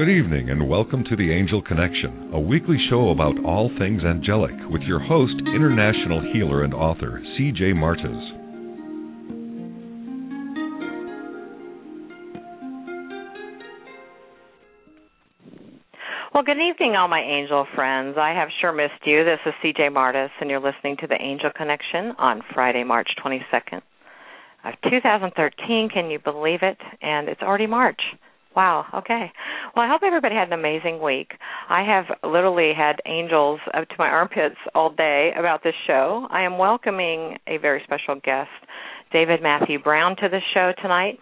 [0.00, 4.54] Good evening and welcome to the Angel Connection, a weekly show about all things angelic
[4.70, 7.74] with your host, international healer and author, C.J.
[7.74, 8.06] Martes.
[16.32, 18.16] Well, good evening, all my angel friends.
[18.18, 19.22] I have sure missed you.
[19.26, 23.82] This is CJ Martes, and you're listening to the Angel Connection on Friday, March 22nd
[24.64, 25.90] of 2013.
[25.92, 26.78] Can you believe it?
[27.02, 28.00] And it's already March.
[28.56, 28.86] Wow.
[28.94, 29.30] Okay.
[29.76, 31.32] Well, I hope everybody had an amazing week.
[31.68, 36.26] I have literally had angels up to my armpits all day about this show.
[36.30, 38.50] I am welcoming a very special guest,
[39.12, 41.20] David Matthew Brown, to the show tonight.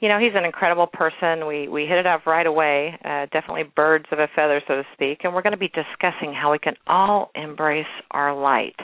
[0.00, 1.46] You know, he's an incredible person.
[1.46, 2.98] We we hit it off right away.
[3.02, 5.20] Uh, definitely birds of a feather, so to speak.
[5.24, 8.76] And we're going to be discussing how we can all embrace our light.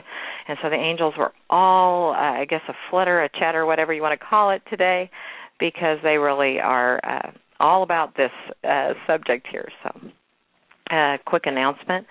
[0.49, 4.01] And so the angels were all, uh, I guess, a flutter, a chatter, whatever you
[4.01, 5.11] want to call it today,
[5.61, 6.99] because they really are.
[7.05, 7.33] Uh,
[7.63, 8.31] all about this
[8.69, 9.69] uh, subject here.
[9.83, 9.91] So,
[10.91, 12.07] uh, quick announcement.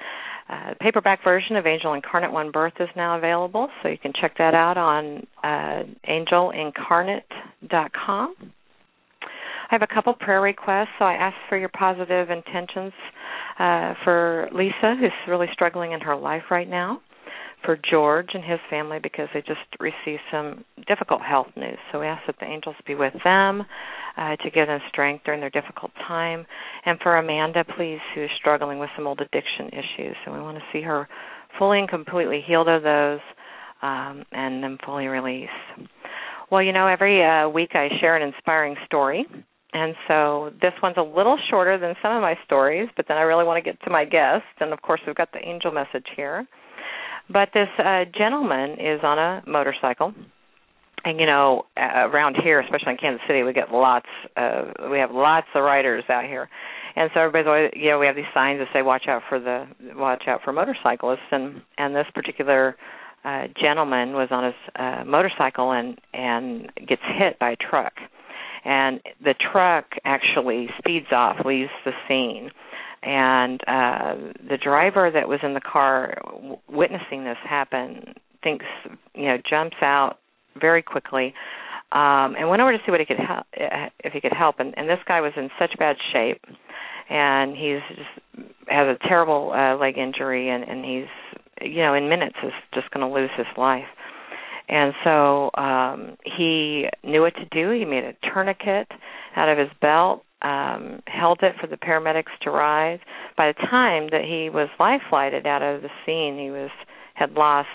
[0.50, 4.38] Uh, paperback version of Angel Incarnate One Birth is now available, so you can check
[4.38, 8.36] that out on uh, angelincarnate.com.
[9.24, 9.28] I
[9.70, 12.92] have a couple prayer requests, so I ask for your positive intentions
[13.60, 17.00] uh, for Lisa, who's really struggling in her life right now
[17.64, 21.78] for George and his family because they just received some difficult health news.
[21.92, 23.64] So we ask that the angels be with them
[24.18, 26.46] uh, to give them strength during their difficult time.
[26.86, 30.16] And for Amanda, please, who is struggling with some old addiction issues.
[30.26, 31.08] And we want to see her
[31.58, 33.20] fully and completely healed of those
[33.82, 35.52] um, and then fully released.
[36.52, 39.26] Well, you know, every uh, week I share an inspiring story.
[39.74, 43.22] And so this one's a little shorter than some of my stories, but then I
[43.22, 44.44] really want to get to my guest.
[44.60, 46.46] And of course, we've got the angel message here.
[47.30, 50.14] But this uh, gentleman is on a motorcycle,
[51.04, 54.08] and you know, uh, around here, especially in Kansas City, we get lots.
[54.36, 56.50] Of, we have lots of riders out here,
[56.96, 59.40] and so everybody's always, you know, we have these signs that say "Watch out for
[59.40, 62.76] the watch out for motorcyclists," and and this particular
[63.24, 67.94] uh, gentleman was on his uh, motorcycle and and gets hit by a truck,
[68.66, 72.52] and the truck actually speeds off, leaves the scene
[73.04, 74.16] and uh
[74.50, 78.14] the driver that was in the car w- witnessing this happen
[78.44, 78.66] thinks
[79.16, 80.18] you know jumps out
[80.60, 81.34] very quickly
[81.92, 84.60] um and went over to see what he could help uh, if he could help.
[84.60, 86.42] And and this guy was in such bad shape
[87.10, 91.10] and he's just has a terrible uh leg injury and and he's
[91.62, 93.90] you know in minutes is just going to lose his life.
[94.70, 97.72] And so um he knew what to do.
[97.72, 98.88] He made a tourniquet
[99.36, 103.00] out of his belt um, held it for the paramedics to rise.
[103.38, 106.72] By the time that he was life flighted out of the scene, he was
[107.14, 107.70] had lost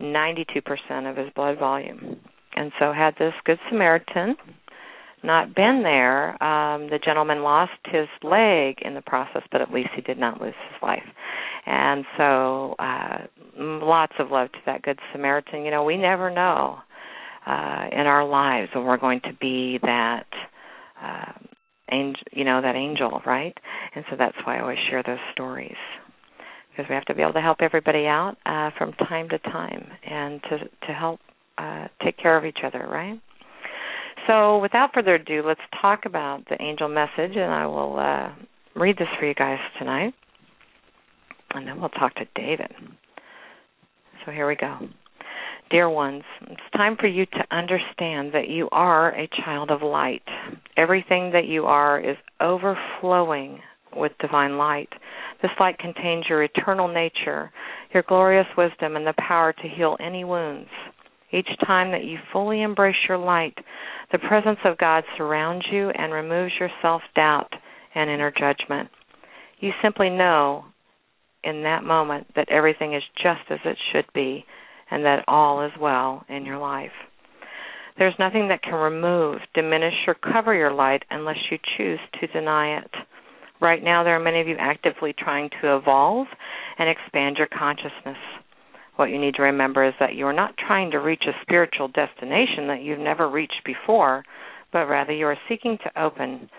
[0.00, 2.16] 92% of his blood volume.
[2.54, 4.36] And so, had this Good Samaritan
[5.22, 9.90] not been there, um, the gentleman lost his leg in the process, but at least
[9.94, 11.04] he did not lose his life.
[11.66, 13.18] And so, uh,
[13.58, 15.64] lots of love to that Good Samaritan.
[15.64, 16.78] You know, we never know
[17.46, 20.26] uh, in our lives when we're going to be that.
[21.02, 21.32] Uh,
[21.90, 23.56] angel, you know, that angel, right?
[23.94, 25.76] And so that's why I always share those stories
[26.70, 29.86] because we have to be able to help everybody out uh, from time to time
[30.04, 31.20] and to to help
[31.58, 33.20] uh, take care of each other, right?
[34.26, 38.32] So, without further ado, let's talk about the angel message, and I will uh,
[38.74, 40.14] read this for you guys tonight,
[41.54, 42.72] and then we'll talk to David.
[44.24, 44.78] So here we go.
[45.68, 50.22] Dear ones, it's time for you to understand that you are a child of light.
[50.76, 53.58] Everything that you are is overflowing
[53.96, 54.88] with divine light.
[55.42, 57.50] This light contains your eternal nature,
[57.92, 60.70] your glorious wisdom, and the power to heal any wounds.
[61.32, 63.58] Each time that you fully embrace your light,
[64.12, 67.52] the presence of God surrounds you and removes your self doubt
[67.92, 68.88] and inner judgment.
[69.58, 70.66] You simply know
[71.42, 74.44] in that moment that everything is just as it should be
[74.90, 76.90] and that all is well in your life.
[77.98, 82.78] There's nothing that can remove, diminish, or cover your light unless you choose to deny
[82.78, 82.90] it.
[83.60, 86.26] Right now, there are many of you actively trying to evolve
[86.78, 88.18] and expand your consciousness.
[88.96, 91.88] What you need to remember is that you are not trying to reach a spiritual
[91.88, 94.24] destination that you've never reached before,
[94.72, 96.50] but rather you are seeking to open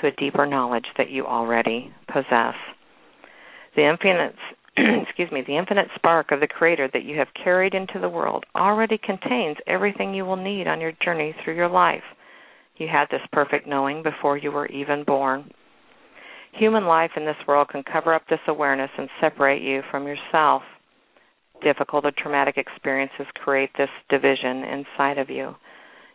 [0.00, 2.54] to a deeper knowledge that you already possess.
[3.76, 4.36] The infinite
[5.02, 8.44] excuse me, the infinite spark of the creator that you have carried into the world
[8.54, 12.02] already contains everything you will need on your journey through your life.
[12.76, 15.50] You had this perfect knowing before you were even born.
[16.52, 20.62] Human life in this world can cover up this awareness and separate you from yourself.
[21.62, 25.54] Difficult or traumatic experiences create this division inside of you.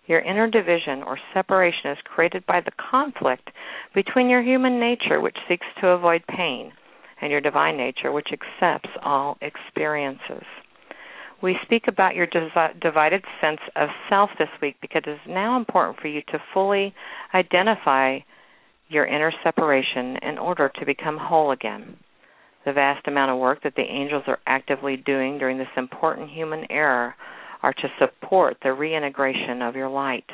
[0.08, 3.50] Your inner division or separation is created by the conflict
[3.94, 6.72] between your human nature, which seeks to avoid pain,
[7.24, 10.44] and your divine nature, which accepts all experiences.
[11.42, 12.28] We speak about your
[12.82, 16.94] divided sense of self this week because it is now important for you to fully
[17.34, 18.20] identify
[18.90, 21.96] your inner separation in order to become whole again.
[22.66, 26.70] The vast amount of work that the angels are actively doing during this important human
[26.70, 27.16] era
[27.62, 30.30] are to support the reintegration of your light.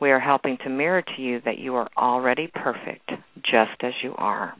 [0.00, 3.10] We are helping to mirror to you that you are already perfect,
[3.42, 4.54] just as you are.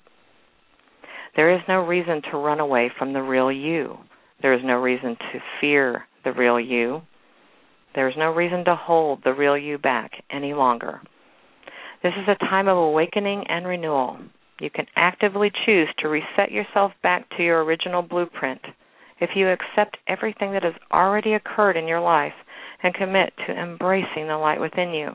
[1.37, 3.99] There is no reason to run away from the real you.
[4.41, 7.03] There is no reason to fear the real you.
[7.95, 11.03] There is no reason to hold the real you back any longer.
[12.03, 14.19] This is a time of awakening and renewal.
[14.61, 18.61] You can actively choose to reset yourself back to your original blueprint
[19.21, 22.33] if you accept everything that has already occurred in your life
[22.83, 25.11] and commit to embracing the light within you.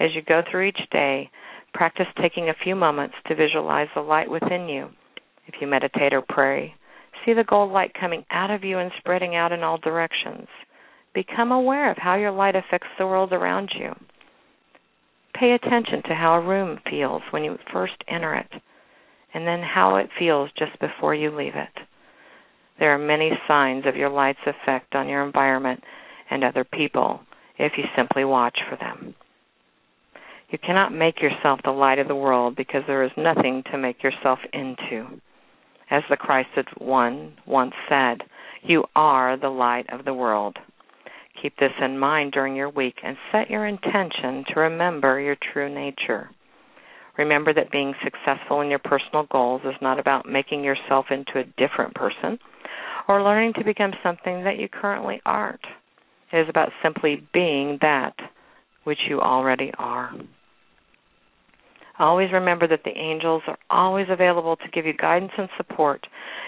[0.00, 1.30] As you go through each day,
[1.74, 4.88] practice taking a few moments to visualize the light within you.
[5.48, 6.74] If you meditate or pray,
[7.24, 10.46] see the gold light coming out of you and spreading out in all directions.
[11.14, 13.94] Become aware of how your light affects the world around you.
[15.34, 18.50] Pay attention to how a room feels when you first enter it,
[19.32, 21.82] and then how it feels just before you leave it.
[22.78, 25.82] There are many signs of your light's effect on your environment
[26.30, 27.20] and other people
[27.58, 29.14] if you simply watch for them.
[30.50, 34.02] You cannot make yourself the light of the world because there is nothing to make
[34.02, 35.20] yourself into.
[35.90, 38.18] As the Christed One once said,
[38.62, 40.56] you are the light of the world.
[41.40, 45.72] Keep this in mind during your week and set your intention to remember your true
[45.72, 46.30] nature.
[47.16, 51.44] Remember that being successful in your personal goals is not about making yourself into a
[51.56, 52.38] different person
[53.08, 55.64] or learning to become something that you currently aren't.
[56.32, 58.14] It is about simply being that
[58.84, 60.12] which you already are.
[61.98, 66.06] Always remember that the angels are always available to give you guidance and support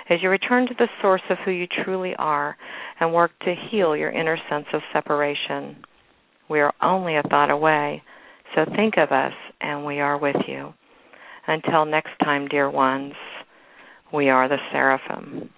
[0.08, 2.56] as you return to the source of who you truly are
[3.00, 5.76] and work to heal your inner sense of separation.
[6.48, 8.02] We are only a thought away,
[8.54, 10.72] so think of us and we are with you.
[11.46, 13.14] Until next time, dear ones,
[14.12, 15.50] we are the seraphim.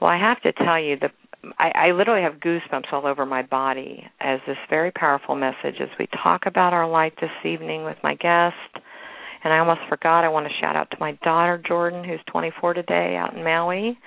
[0.00, 1.10] Well, I have to tell you, the
[1.58, 5.88] I, I literally have goosebumps all over my body as this very powerful message as
[5.98, 8.84] we talk about our light this evening with my guest.
[9.44, 10.24] And I almost forgot.
[10.24, 13.98] I want to shout out to my daughter Jordan, who's 24 today, out in Maui.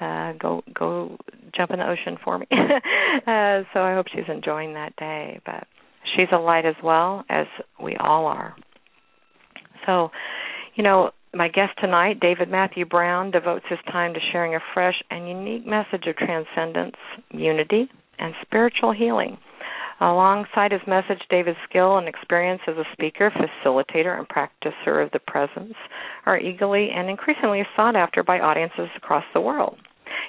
[0.00, 1.16] Uh, go go
[1.56, 2.46] jump in the ocean for me.
[2.52, 5.40] uh, so I hope she's enjoying that day.
[5.44, 5.66] But
[6.14, 7.46] she's a light as well as
[7.82, 8.54] we all are.
[9.86, 10.10] So,
[10.74, 15.02] you know, my guest tonight, David Matthew Brown, devotes his time to sharing a fresh
[15.10, 16.96] and unique message of transcendence,
[17.30, 17.88] unity,
[18.18, 19.36] and spiritual healing.
[20.00, 25.20] Alongside his message, David's skill and experience as a speaker, facilitator, and practicer of the
[25.20, 25.74] presence
[26.26, 29.78] are eagerly and increasingly sought after by audiences across the world.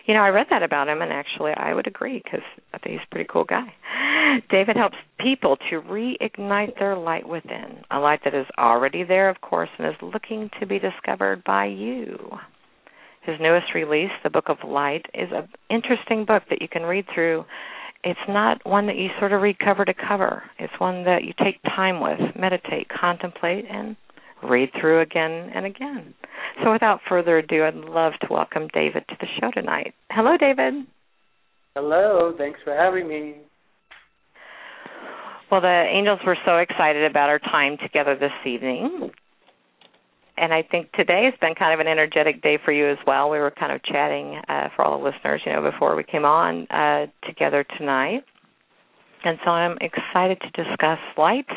[0.05, 2.93] You know, I read that about him, and actually, I would agree because I think
[2.93, 3.73] he's a pretty cool guy.
[4.49, 9.41] David helps people to reignite their light within, a light that is already there, of
[9.41, 12.17] course, and is looking to be discovered by you.
[13.23, 17.05] His newest release, The Book of Light, is an interesting book that you can read
[17.13, 17.45] through.
[18.03, 20.43] It's not one that you sort of read cover to cover.
[20.59, 23.97] It's one that you take time with, meditate, contemplate, and
[24.43, 26.13] read through again and again.
[26.63, 29.93] So without further ado, I'd love to welcome David to the show tonight.
[30.11, 30.85] Hello, David.
[31.75, 33.35] Hello, thanks for having me.
[35.51, 39.11] Well, the Angels were so excited about our time together this evening.
[40.37, 43.29] And I think today has been kind of an energetic day for you as well.
[43.29, 46.25] We were kind of chatting uh, for all the listeners, you know, before we came
[46.25, 48.23] on uh, together tonight.
[49.23, 51.47] And so I'm excited to discuss light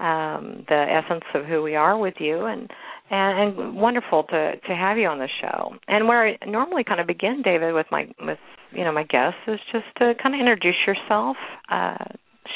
[0.00, 2.70] um, the essence of who we are with you, and,
[3.10, 5.74] and and wonderful to to have you on the show.
[5.88, 8.38] And where I normally kind of begin, David, with my with
[8.72, 11.36] you know my guests is just to kind of introduce yourself,
[11.70, 12.04] uh,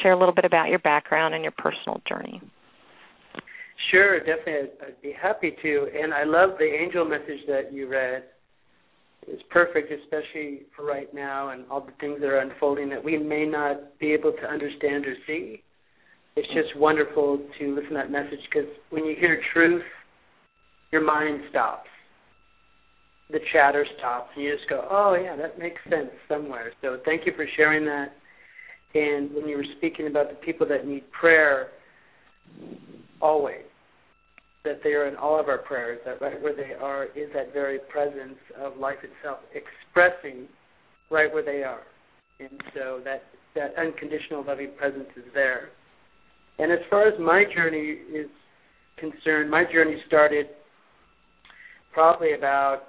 [0.03, 2.43] share a little bit about your background and your personal journey.
[3.91, 4.71] Sure, definitely.
[4.87, 5.87] I'd be happy to.
[5.95, 8.25] And I love the angel message that you read.
[9.27, 13.19] It's perfect, especially for right now and all the things that are unfolding that we
[13.19, 15.63] may not be able to understand or see.
[16.39, 19.83] It's just wonderful to listen to that message because when you hear truth,
[20.93, 21.89] your mind stops.
[23.29, 27.27] The chatter stops, and you just go, "Oh yeah, that makes sense somewhere." So thank
[27.27, 28.13] you for sharing that.
[28.95, 31.71] And when you were speaking about the people that need prayer,
[33.21, 33.65] always
[34.65, 37.53] that they are in all of our prayers, that right where they are is that
[37.53, 40.47] very presence of life itself expressing
[41.11, 41.83] right where they are.
[42.39, 43.25] And so that
[43.57, 45.71] that unconditional loving presence is there.
[46.59, 48.29] And as far as my journey is
[48.99, 50.47] concerned, my journey started
[51.93, 52.83] probably about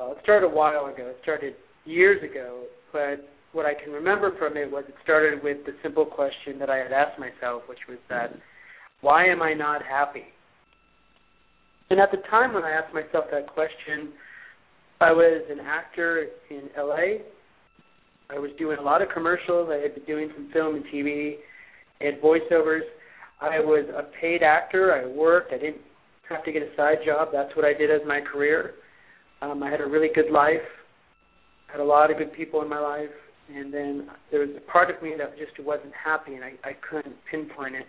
[0.00, 1.08] uh, it started a while ago.
[1.08, 5.58] It started years ago, but what I can remember from it was it started with
[5.66, 8.32] the simple question that I had asked myself, which was that
[9.02, 10.24] why am I not happy?
[11.90, 14.12] And at the time when I asked myself that question,
[15.00, 17.20] I was an actor in LA.
[18.30, 19.68] I was doing a lot of commercials.
[19.70, 21.34] I had been doing some film and TV
[22.04, 22.82] and voiceovers.
[23.40, 24.92] I was a paid actor.
[24.94, 25.52] I worked.
[25.52, 25.82] I didn't
[26.28, 27.28] have to get a side job.
[27.32, 28.74] That's what I did as my career.
[29.40, 30.62] Um, I had a really good life.
[31.66, 33.10] Had a lot of good people in my life.
[33.52, 36.72] And then there was a part of me that just wasn't happy, and I, I
[36.88, 37.86] couldn't pinpoint it.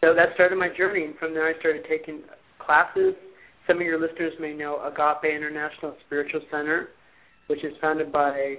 [0.00, 2.22] So that started my journey, and from there I started taking
[2.58, 3.14] classes.
[3.66, 6.88] Some of your listeners may know Agape International Spiritual Center,
[7.48, 8.56] which is founded by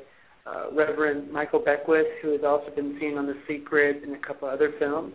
[0.49, 4.47] uh, Reverend Michael Beckwith, who has also been seen on The Secret and a couple
[4.47, 5.13] other films.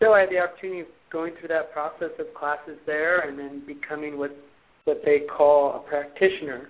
[0.00, 3.62] So I had the opportunity of going through that process of classes there and then
[3.66, 4.30] becoming what
[4.84, 6.68] what they call a practitioner.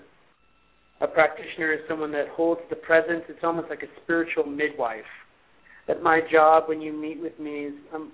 [1.00, 3.22] A practitioner is someone that holds the presence.
[3.28, 5.08] It's almost like a spiritual midwife.
[5.86, 8.10] That my job when you meet with me is I'm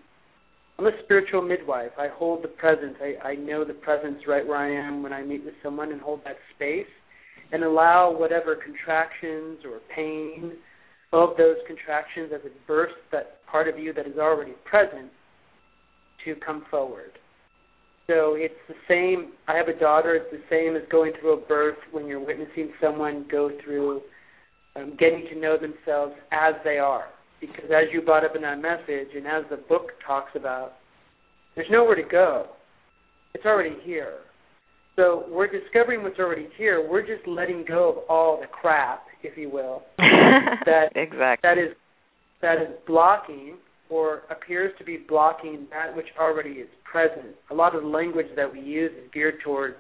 [0.78, 1.92] I'm a spiritual midwife.
[1.98, 2.96] I hold the presence.
[3.00, 6.00] I, I know the presence right where I am when I meet with someone and
[6.00, 6.86] hold that space
[7.52, 10.52] and allow whatever contractions or pain
[11.12, 15.10] of those contractions as it bursts that part of you that is already present
[16.24, 17.12] to come forward.
[18.06, 19.32] So it's the same.
[19.48, 20.14] I have a daughter.
[20.14, 24.00] It's the same as going through a birth when you're witnessing someone go through
[24.76, 27.06] um, getting to know themselves as they are
[27.40, 30.74] because as you brought up in that message and as the book talks about,
[31.54, 32.46] there's nowhere to go.
[33.34, 34.18] It's already here.
[34.96, 36.86] So we're discovering what's already here.
[36.88, 41.38] We're just letting go of all the crap, if you will, that exactly.
[41.42, 41.76] that is
[42.42, 43.56] that is blocking
[43.88, 47.36] or appears to be blocking that which already is present.
[47.50, 49.76] A lot of the language that we use is geared towards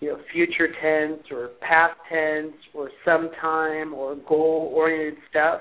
[0.00, 5.60] you know future tense or past tense or sometime or goal oriented stuff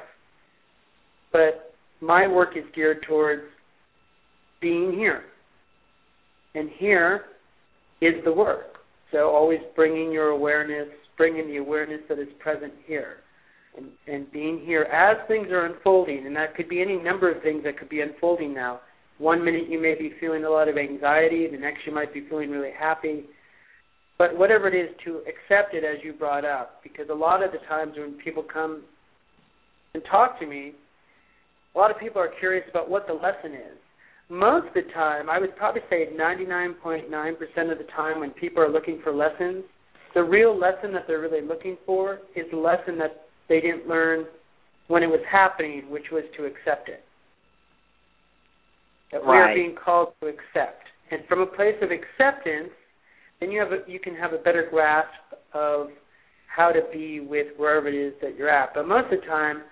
[1.33, 3.41] but my work is geared towards
[4.61, 5.23] being here.
[6.55, 7.25] And here
[8.05, 8.77] is the work.
[9.11, 13.17] So always bringing your awareness, bringing the awareness that is present here.
[13.75, 17.41] And, and being here as things are unfolding, and that could be any number of
[17.41, 18.81] things that could be unfolding now.
[19.17, 22.27] One minute you may be feeling a lot of anxiety, the next you might be
[22.29, 23.25] feeling really happy.
[24.17, 27.51] But whatever it is, to accept it as you brought up, because a lot of
[27.51, 28.83] the times when people come
[29.93, 30.73] and talk to me,
[31.75, 33.77] a lot of people are curious about what the lesson is.
[34.29, 38.71] Most of the time, I would probably say 99.9% of the time when people are
[38.71, 39.63] looking for lessons,
[40.13, 44.25] the real lesson that they're really looking for is the lesson that they didn't learn
[44.87, 47.03] when it was happening, which was to accept it.
[49.11, 50.83] That we are being called to accept.
[51.11, 52.71] And from a place of acceptance,
[53.39, 55.09] then you have a, you can have a better grasp
[55.53, 55.87] of
[56.55, 58.73] how to be with wherever it is that you're at.
[58.73, 59.63] But most of the time,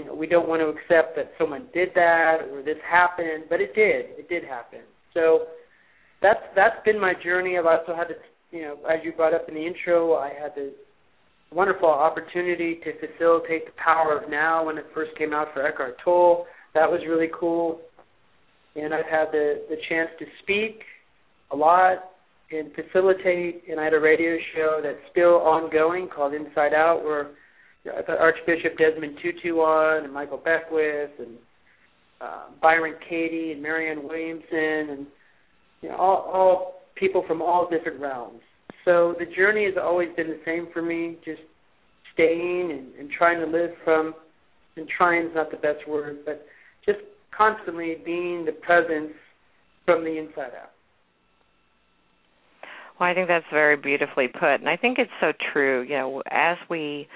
[0.00, 3.60] you know, we don't want to accept that someone did that or this happened, but
[3.60, 4.06] it did.
[4.18, 4.80] It did happen.
[5.12, 5.46] So
[6.22, 7.58] that's that's been my journey.
[7.58, 8.14] I've also had to,
[8.50, 10.72] you know, as you brought up in the intro, I had the
[11.52, 15.96] wonderful opportunity to facilitate the Power of Now when it first came out for Eckhart
[16.02, 16.46] Tolle.
[16.74, 17.80] That was really cool.
[18.76, 20.80] And I've had the the chance to speak
[21.52, 21.98] a lot
[22.50, 23.64] and facilitate.
[23.68, 27.32] And I had a radio show that's still ongoing called Inside Out, where
[27.86, 31.36] I've got Archbishop Desmond Tutu on, and Michael Beckwith, and
[32.20, 35.06] uh, Byron Katie, and Marianne Williamson, and
[35.80, 38.40] you know, all, all people from all different realms.
[38.84, 41.40] So the journey has always been the same for me, just
[42.14, 44.14] staying and, and trying to live from,
[44.76, 46.46] and trying is not the best word, but
[46.84, 46.98] just
[47.36, 49.12] constantly being the presence
[49.84, 50.72] from the inside out.
[52.98, 55.82] Well, I think that's very beautifully put, and I think it's so true.
[55.82, 57.08] You know, as we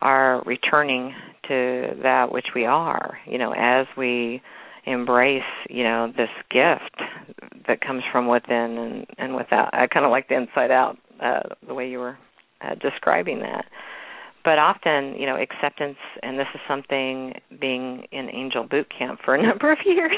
[0.00, 1.14] are returning
[1.48, 3.18] to that which we are.
[3.26, 4.42] You know, as we
[4.86, 7.00] embrace, you know, this gift
[7.66, 9.70] that comes from within and and without.
[9.72, 12.18] I kind of like the inside out uh, the way you were
[12.60, 13.66] uh, describing that.
[14.44, 19.34] But often, you know, acceptance, and this is something being in angel boot camp for
[19.34, 20.16] a number of years.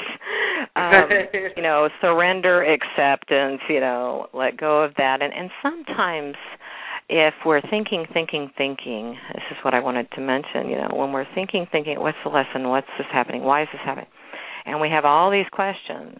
[0.75, 1.09] Um,
[1.57, 3.61] you know, surrender, acceptance.
[3.67, 6.35] You know, let go of that, and and sometimes
[7.11, 11.11] if we're thinking, thinking, thinking, this is what I wanted to mention, you know, when
[11.11, 12.69] we're thinking, thinking, what's the lesson?
[12.69, 13.43] What's this happening?
[13.43, 14.07] Why is this happening?
[14.65, 16.19] And we have all these questions.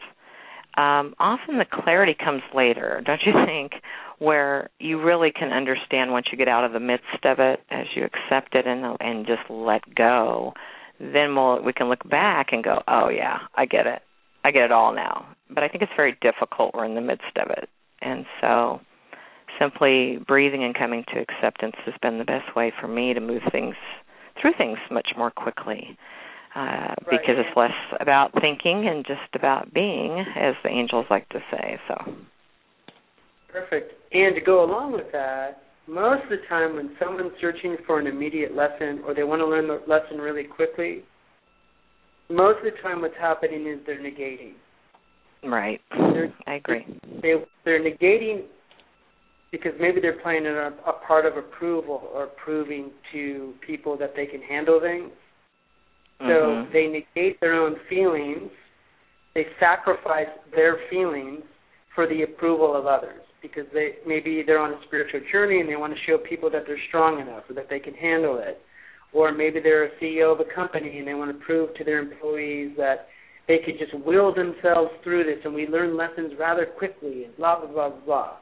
[0.78, 3.72] Um, often the clarity comes later, don't you think?
[4.20, 7.86] Where you really can understand once you get out of the midst of it, as
[7.96, 10.54] you accept it and and just let go.
[11.00, 14.04] Then we'll we can look back and go, oh yeah, I get it,
[14.44, 15.26] I get it all now.
[15.50, 16.76] But I think it's very difficult.
[16.76, 17.68] We're in the midst of it,
[18.02, 18.82] and so
[19.62, 23.42] simply breathing and coming to acceptance has been the best way for me to move
[23.52, 23.76] things
[24.42, 25.98] through things much more quickly
[26.56, 26.96] uh, right.
[27.10, 31.80] because it's less about thinking and just about being, as the angels like to say.
[31.88, 32.14] So.
[33.52, 33.94] Perfect.
[34.12, 38.08] And to go along with that, most of the time when someone's searching for an
[38.08, 41.04] immediate lesson or they want to learn the lesson really quickly,
[42.30, 44.54] most of the time what's happening is they're negating.
[45.44, 45.82] Right.
[45.92, 46.86] They're, I agree.
[47.22, 47.34] They,
[47.66, 48.44] they're negating
[49.52, 54.26] because maybe they're playing a, a part of approval or proving to people that they
[54.26, 55.12] can handle things.
[56.20, 56.74] So mm-hmm.
[56.74, 58.52] they negate their own feelings.
[59.34, 61.42] They sacrifice their feelings
[61.96, 65.76] for the approval of others because they maybe they're on a spiritual journey and they
[65.76, 68.62] want to show people that they're strong enough or that they can handle it.
[69.14, 72.00] Or maybe they're a CEO of a company and they want to prove to their
[72.00, 73.08] employees that
[73.48, 77.60] they could just will themselves through this and we learn lessons rather quickly and blah
[77.60, 78.38] blah blah blah.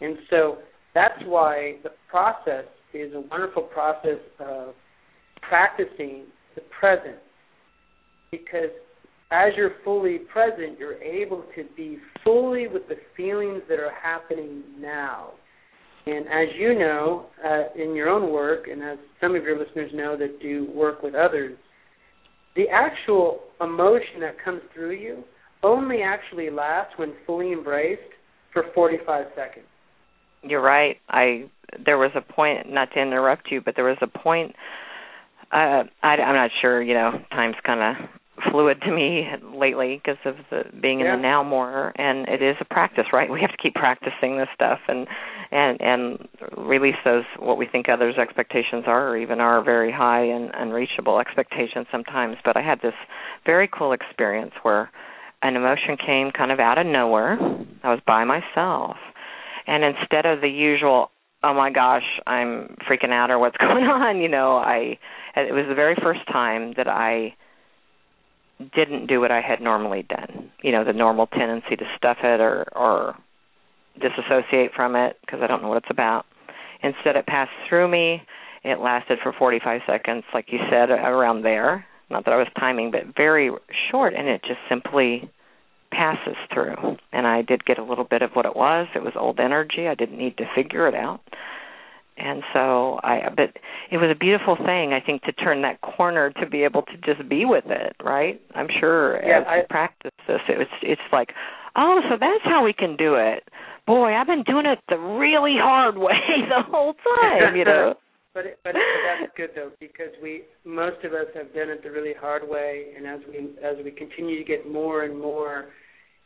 [0.00, 0.58] And so
[0.94, 4.74] that's why the process is a wonderful process of
[5.42, 6.24] practicing
[6.54, 7.16] the present.
[8.30, 8.70] Because
[9.30, 14.62] as you're fully present, you're able to be fully with the feelings that are happening
[14.78, 15.32] now.
[16.06, 19.90] And as you know, uh, in your own work, and as some of your listeners
[19.92, 21.58] know that do work with others,
[22.54, 25.24] the actual emotion that comes through you
[25.62, 28.00] only actually lasts when fully embraced
[28.52, 29.66] for 45 seconds.
[30.46, 30.96] You're right.
[31.08, 31.48] I
[31.84, 34.54] there was a point, not to interrupt you, but there was a point.
[35.52, 36.82] Uh, I, I'm not sure.
[36.82, 38.08] You know, time's kind of
[38.50, 41.16] fluid to me lately because of the being in yeah.
[41.16, 44.48] the now more and it is a practice right we have to keep practicing this
[44.54, 45.06] stuff and
[45.50, 50.22] and and release those what we think others expectations are or even our very high
[50.22, 52.94] and unreachable expectations sometimes but i had this
[53.46, 54.90] very cool experience where
[55.42, 57.38] an emotion came kind of out of nowhere
[57.82, 58.96] i was by myself
[59.66, 61.10] and instead of the usual
[61.42, 64.98] oh my gosh i'm freaking out or what's going on you know i
[65.36, 67.34] it was the very first time that i
[68.74, 70.50] didn't do what i had normally done.
[70.62, 73.16] You know the normal tendency to stuff it or or
[74.00, 76.26] disassociate from it because i don't know what it's about.
[76.82, 78.22] Instead it passed through me.
[78.64, 81.84] It lasted for 45 seconds like you said around there.
[82.10, 83.50] Not that i was timing but very
[83.90, 85.30] short and it just simply
[85.90, 86.96] passes through.
[87.12, 88.88] And I did get a little bit of what it was.
[88.94, 89.88] It was old energy.
[89.88, 91.20] I didn't need to figure it out.
[92.18, 93.58] And so I but
[93.90, 96.96] it was a beautiful thing I think to turn that corner to be able to
[97.04, 98.40] just be with it, right?
[98.54, 101.32] I'm sure yeah, as I, you practice this it's it's like,
[101.76, 103.44] "Oh, so that's how we can do it."
[103.86, 106.16] Boy, I've been doing it the really hard way
[106.48, 107.96] the whole time, you know.
[108.36, 111.82] But, it, but but that's good though because we most of us have done it
[111.82, 115.70] the really hard way, and as we as we continue to get more and more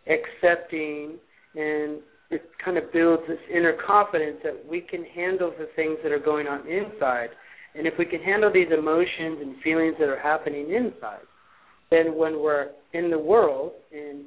[0.09, 1.19] accepting,
[1.55, 6.11] and it kind of builds this inner confidence that we can handle the things that
[6.11, 7.29] are going on inside.
[7.77, 11.23] And if we can handle these emotions and feelings that are happening inside,
[11.93, 14.25] then when we're in the world and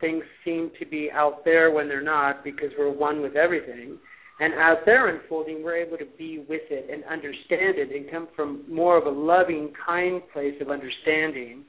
[0.00, 3.98] things seem to be out there when they're not because we're one with everything,
[4.40, 8.28] and as they're unfolding, we're able to be with it and understand it and come
[8.34, 11.64] from more of a loving, kind place of understanding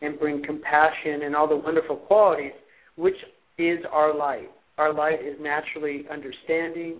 [0.00, 2.52] and bring compassion and all the wonderful qualities
[2.96, 3.16] which
[3.58, 4.50] is our light.
[4.78, 6.96] Our light is naturally understanding,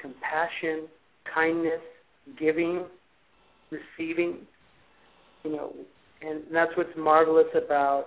[0.00, 0.86] compassion,
[1.32, 1.80] kindness,
[2.38, 2.84] giving,
[3.70, 4.38] receiving.
[5.44, 5.72] You know,
[6.22, 8.06] and that's what's marvelous about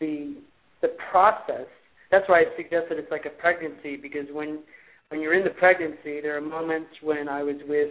[0.00, 0.36] the
[0.82, 1.66] the process.
[2.10, 4.60] That's why I suggested it's like a pregnancy because when
[5.08, 7.90] when you're in the pregnancy, there are moments when I was with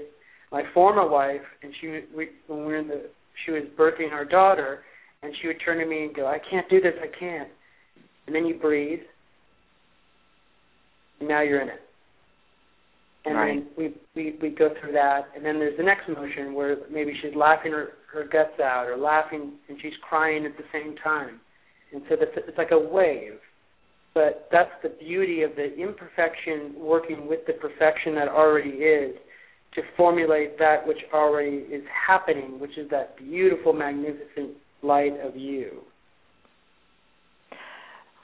[0.51, 3.09] my former wife, and she we, when we were in the
[3.45, 4.83] she was birthing our daughter,
[5.21, 6.93] and she would turn to me and go, "I can't do this.
[7.01, 7.49] I can't."
[8.27, 8.99] and then you breathe,
[11.19, 11.81] and now you're in it.
[13.25, 13.63] and right.
[13.77, 17.13] then we, we we go through that, and then there's the next emotion where maybe
[17.21, 21.39] she's laughing her her guts out, or laughing and she's crying at the same time,
[21.93, 23.39] and so that's it's like a wave.
[24.15, 29.13] But that's the beauty of the imperfection working with the perfection that already is
[29.75, 34.51] to formulate that which already is happening, which is that beautiful, magnificent
[34.81, 35.81] light of you.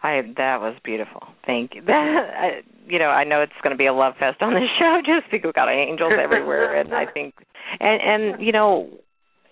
[0.03, 1.23] I that was beautiful.
[1.45, 1.81] Thank you.
[1.85, 4.63] That I, you know, I know it's going to be a love fest on this
[4.79, 7.35] show just because we've got angels everywhere, and I think,
[7.79, 8.89] and and you know,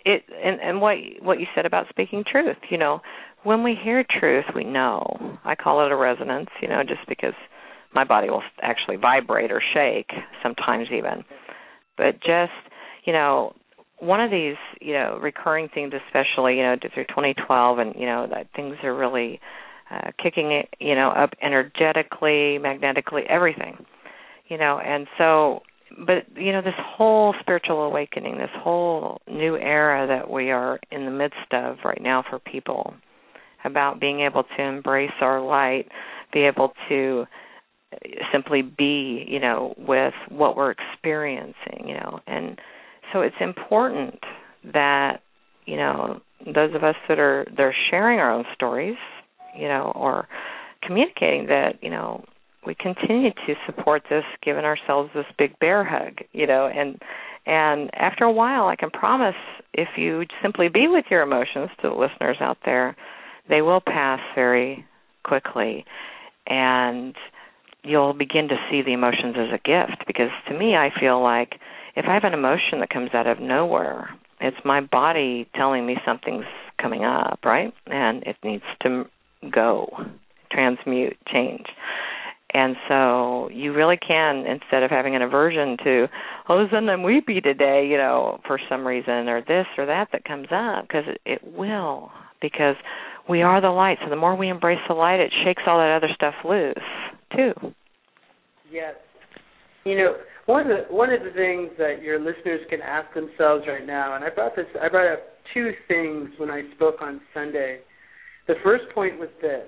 [0.06, 2.58] it and and what what you said about speaking truth.
[2.70, 3.02] You know,
[3.44, 5.38] when we hear truth, we know.
[5.44, 6.50] I call it a resonance.
[6.62, 7.34] You know, just because
[7.94, 10.12] my body will actually vibrate or shake
[10.44, 11.24] sometimes even,
[11.98, 12.52] but just
[13.06, 13.54] you know
[13.98, 18.28] one of these you know recurring themes especially you know through 2012 and you know
[18.30, 19.40] that things are really
[19.92, 23.84] uh, kicking it, you know, up energetically, magnetically, everything,
[24.48, 25.62] you know, and so,
[26.06, 31.06] but you know, this whole spiritual awakening, this whole new era that we are in
[31.06, 32.94] the midst of right now for people,
[33.64, 35.88] about being able to embrace our light,
[36.34, 37.26] be able to
[38.32, 42.60] simply be, you know, with what we're experiencing, you know, and
[43.12, 44.20] so it's important
[44.74, 45.22] that
[45.66, 48.98] you know those of us that are they're sharing our own stories
[49.56, 50.28] you know, or
[50.84, 52.26] communicating that, you know,
[52.66, 57.02] we continue to support this, giving ourselves this big bear hug, you know, and
[57.46, 59.36] and after a while, I can promise
[59.74, 62.96] if you simply be with your emotions to the listeners out there,
[63.50, 64.86] they will pass very
[65.24, 65.86] quickly,
[66.48, 67.16] and
[67.84, 70.06] you'll begin to see the emotions as a gift.
[70.08, 71.56] Because to me, I feel like
[71.96, 74.10] if I have an emotion that comes out of nowhere,
[74.40, 76.46] it's my body telling me something's
[76.82, 77.74] coming up, right?
[77.88, 79.06] And it needs to
[79.52, 79.90] go,
[80.52, 81.66] transmute, change.
[82.52, 86.08] And so you really can, instead of having an aversion to,
[86.48, 90.26] oh, then I'm weepy today, you know, for some reason, or this or that that
[90.26, 92.76] comes up, because it, it will, because
[93.30, 93.98] we are the light.
[94.04, 96.74] So the more we embrace the light, it shakes all that other stuff loose,
[97.36, 97.74] too.
[98.72, 98.96] Yes.
[99.86, 100.16] You know,
[100.46, 104.16] one of the one of the things that your listeners can ask themselves right now,
[104.16, 105.20] and I brought this, I brought up
[105.54, 107.80] two things when I spoke on Sunday
[108.50, 109.64] the first point was this.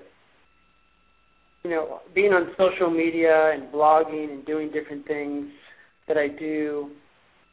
[1.62, 5.46] You know, being on social media and blogging and doing different things
[6.08, 6.90] that I do,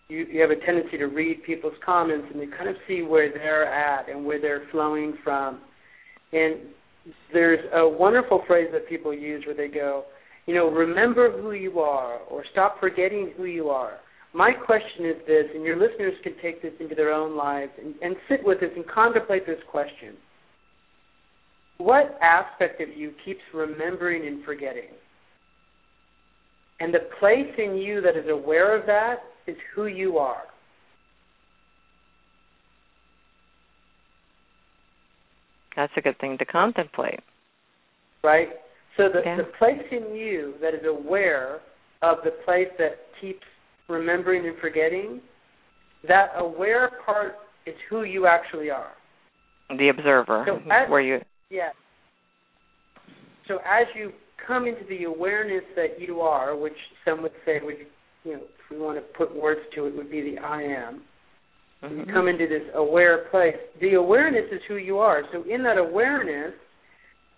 [0.08, 3.32] you, you have a tendency to read people's comments and you kind of see where
[3.32, 5.60] they're at and where they're flowing from.
[6.32, 6.60] And
[7.34, 10.04] there's a wonderful phrase that people use where they go,
[10.46, 13.98] you know, remember who you are or stop forgetting who you are.
[14.34, 17.96] My question is this, and your listeners can take this into their own lives and,
[18.02, 20.16] and sit with this and contemplate this question
[21.80, 24.90] what aspect of you keeps remembering and forgetting?
[26.82, 30.44] And the place in you that is aware of that is who you are.
[35.80, 37.22] That's a good thing to contemplate.
[38.22, 38.50] Right?
[38.98, 39.38] So the, yeah.
[39.38, 41.62] the place in you that is aware
[42.02, 43.46] of the place that keeps
[43.88, 45.22] remembering and forgetting,
[46.06, 48.92] that aware part is who you actually are.
[49.70, 51.70] The observer, so as, where you Yeah.
[53.48, 54.12] So as you
[54.46, 56.74] come into the awareness that you are, which
[57.06, 57.76] some would say would
[58.26, 61.04] you know, if we want to put words to it, would be the I am.
[61.84, 62.00] Mm-hmm.
[62.00, 63.56] You come into this aware place.
[63.80, 65.24] The awareness is who you are.
[65.32, 66.54] So in that awareness,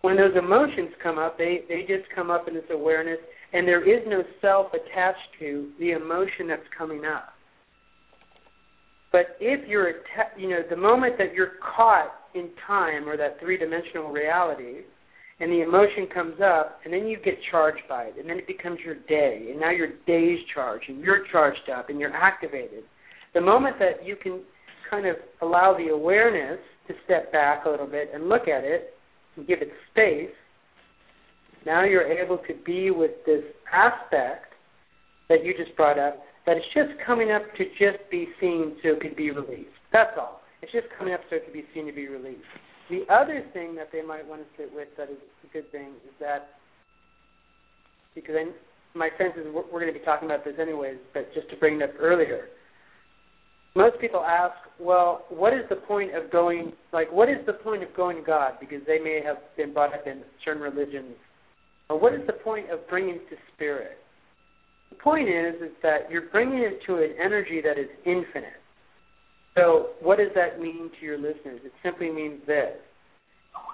[0.02, 3.20] when those emotions come up, they they just come up in this awareness,
[3.54, 7.30] and there is no self attached to the emotion that's coming up.
[9.12, 13.40] But if you're, atta- you know, the moment that you're caught in time or that
[13.40, 14.84] three dimensional reality,
[15.40, 18.48] and the emotion comes up, and then you get charged by it, and then it
[18.48, 22.84] becomes your day, and now your day's charged, and you're charged up, and you're activated.
[23.34, 24.42] The moment that you can
[24.90, 28.94] kind of allow the awareness to step back a little bit and look at it
[29.36, 30.36] and give it space,
[31.66, 34.54] now you're able to be with this aspect
[35.30, 38.90] that you just brought up that it's just coming up to just be seen so
[38.90, 39.70] it could be released.
[39.94, 40.42] That's all.
[40.62, 42.42] It's just coming up so it can be seen to be released.
[42.90, 45.94] The other thing that they might want to sit with that is a good thing
[46.06, 46.58] is that
[48.16, 48.52] because I,
[48.98, 51.56] my sense is we're, we're going to be talking about this anyways, but just to
[51.58, 52.50] bring it up earlier,
[53.76, 56.74] most people ask, well, what is the point of going?
[56.92, 58.54] Like, what is the point of going to God?
[58.60, 61.16] Because they may have been brought up in certain religions.
[61.88, 63.98] What is the point of bringing to spirit?
[64.90, 68.60] The point is, is that you're bringing it to an energy that is infinite.
[69.56, 71.62] So, what does that mean to your listeners?
[71.64, 72.76] It simply means this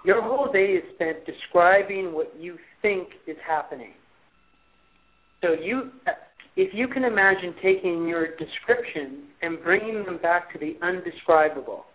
[0.03, 3.93] your whole day is spent describing what you think is happening.
[5.43, 5.91] So, you,
[6.57, 11.85] if you can imagine taking your description and bringing them back to the undescribable,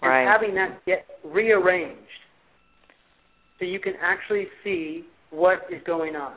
[0.00, 0.20] right.
[0.20, 1.98] and having that get rearranged
[3.58, 6.34] so you can actually see what is going on.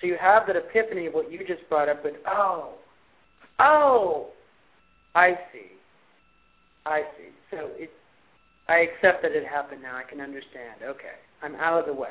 [0.00, 2.74] So you have that epiphany of what you just brought up, but oh,
[3.60, 4.28] oh,
[5.14, 5.76] I see,
[6.86, 7.28] I see.
[7.50, 7.90] So it,
[8.66, 9.94] I accept that it happened now.
[9.94, 10.80] I can understand.
[10.82, 12.08] Okay, I'm out of the way.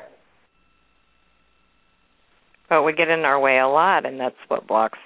[2.68, 4.98] But we get in our way a lot, and that's what blocks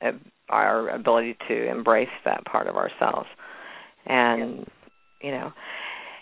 [0.00, 0.12] uh,
[0.48, 3.28] our ability to embrace that part of ourselves.
[4.06, 4.66] And
[5.20, 5.52] you know,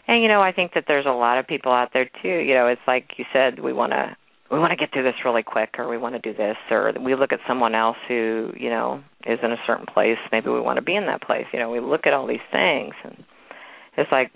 [0.07, 2.29] and you know, I think that there's a lot of people out there too.
[2.29, 4.17] You know, it's like you said, we want to
[4.51, 6.93] we want to get through this really quick, or we want to do this, or
[7.01, 10.19] we look at someone else who you know is in a certain place.
[10.33, 11.47] Maybe we want to be in that place.
[11.53, 13.25] You know, we look at all these things, and
[13.97, 14.33] it's like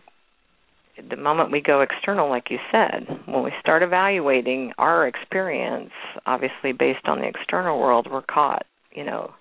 [1.10, 5.90] the moment we go external, like you said, when we start evaluating our experience,
[6.26, 8.64] obviously based on the external world, we're caught.
[8.92, 9.34] You know,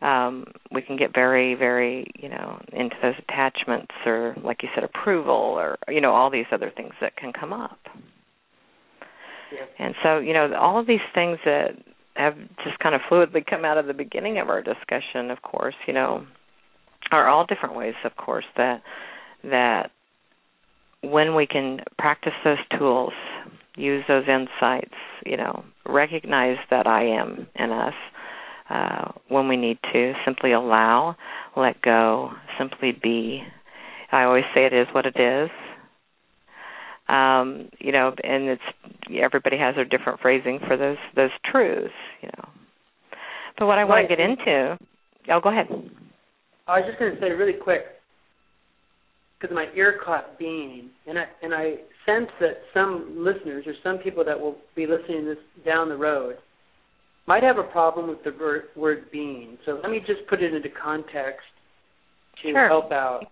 [0.00, 4.84] um, we can get very, very, you know, into those attachments, or like you said,
[4.84, 7.78] approval, or you know, all these other things that can come up.
[9.52, 9.64] Yeah.
[9.78, 11.70] And so, you know, all of these things that
[12.14, 15.74] have just kind of fluidly come out of the beginning of our discussion, of course,
[15.86, 16.26] you know,
[17.10, 18.82] are all different ways, of course, that
[19.44, 19.90] that
[21.10, 23.12] when we can practice those tools,
[23.76, 27.94] use those insights, you know, recognize that I am in us
[28.70, 31.16] uh, when we need to, simply allow,
[31.56, 33.42] let go, simply be.
[34.10, 35.50] I always say it is what it is.
[37.08, 38.62] Um, you know, and it's
[39.22, 42.48] everybody has their different phrasing for those those truths, you know.
[43.58, 44.76] But what I want to get into,
[45.30, 45.68] oh, go ahead.
[46.66, 47.95] I was just going to say really quick
[49.38, 51.74] because my ear caught being, and I and I
[52.06, 55.96] sense that some listeners or some people that will be listening to this down the
[55.96, 56.36] road
[57.26, 59.58] might have a problem with the word, word being.
[59.66, 61.46] So let me just put it into context
[62.42, 62.68] to sure.
[62.68, 63.24] help out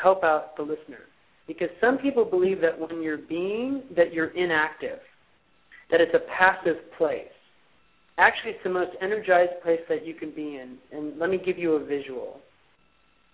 [0.00, 1.06] help out the listener.
[1.46, 4.98] Because some people believe that when you're being, that you're inactive,
[5.90, 7.24] that it's a passive place.
[8.18, 10.76] Actually, it's the most energized place that you can be in.
[10.92, 12.40] And let me give you a visual.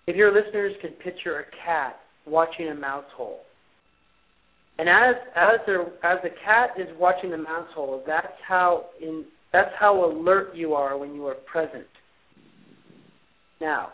[0.07, 3.39] If your listeners could picture a cat watching a mouse hole,
[4.77, 9.25] and as as the as the cat is watching the mouse hole, that's how in
[9.51, 11.87] that's how alert you are when you are present.
[13.61, 13.93] Now,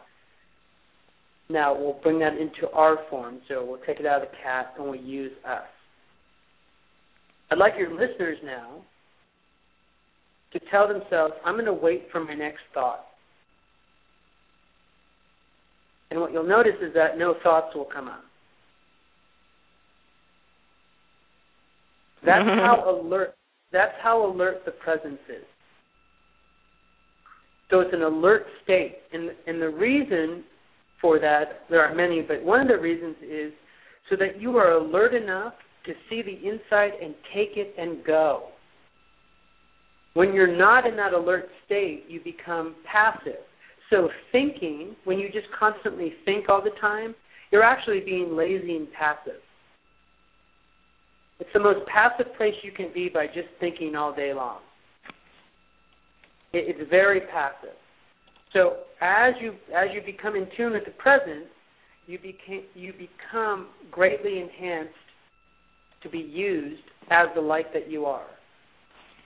[1.50, 3.41] now we'll bring that into our form.
[3.47, 5.67] So we'll take it out of the cat and we'll use us.
[7.52, 8.82] I'd like your listeners now
[10.54, 13.06] to tell themselves, I'm going to wait for my next thought.
[16.12, 18.24] And what you'll notice is that no thoughts will come up.
[22.24, 23.34] That's how alert
[23.71, 25.45] that's how alert the presence is.
[27.69, 28.97] So it's an alert state.
[29.13, 30.43] And and the reason
[31.00, 33.54] for that, there are many, but one of the reasons is
[34.10, 35.54] so that you are alert enough
[35.86, 38.50] to see the insight and take it and go.
[40.13, 43.39] When you're not in that alert state, you become passive.
[43.91, 47.13] So thinking, when you just constantly think all the time,
[47.51, 49.41] you're actually being lazy and passive.
[51.39, 54.60] It's the most passive place you can be by just thinking all day long.
[56.54, 57.75] It's very passive.
[58.54, 61.45] So as you as you become in tune with the present,
[62.08, 64.93] you became you become greatly enhanced
[66.04, 68.27] to be used as the light that you are.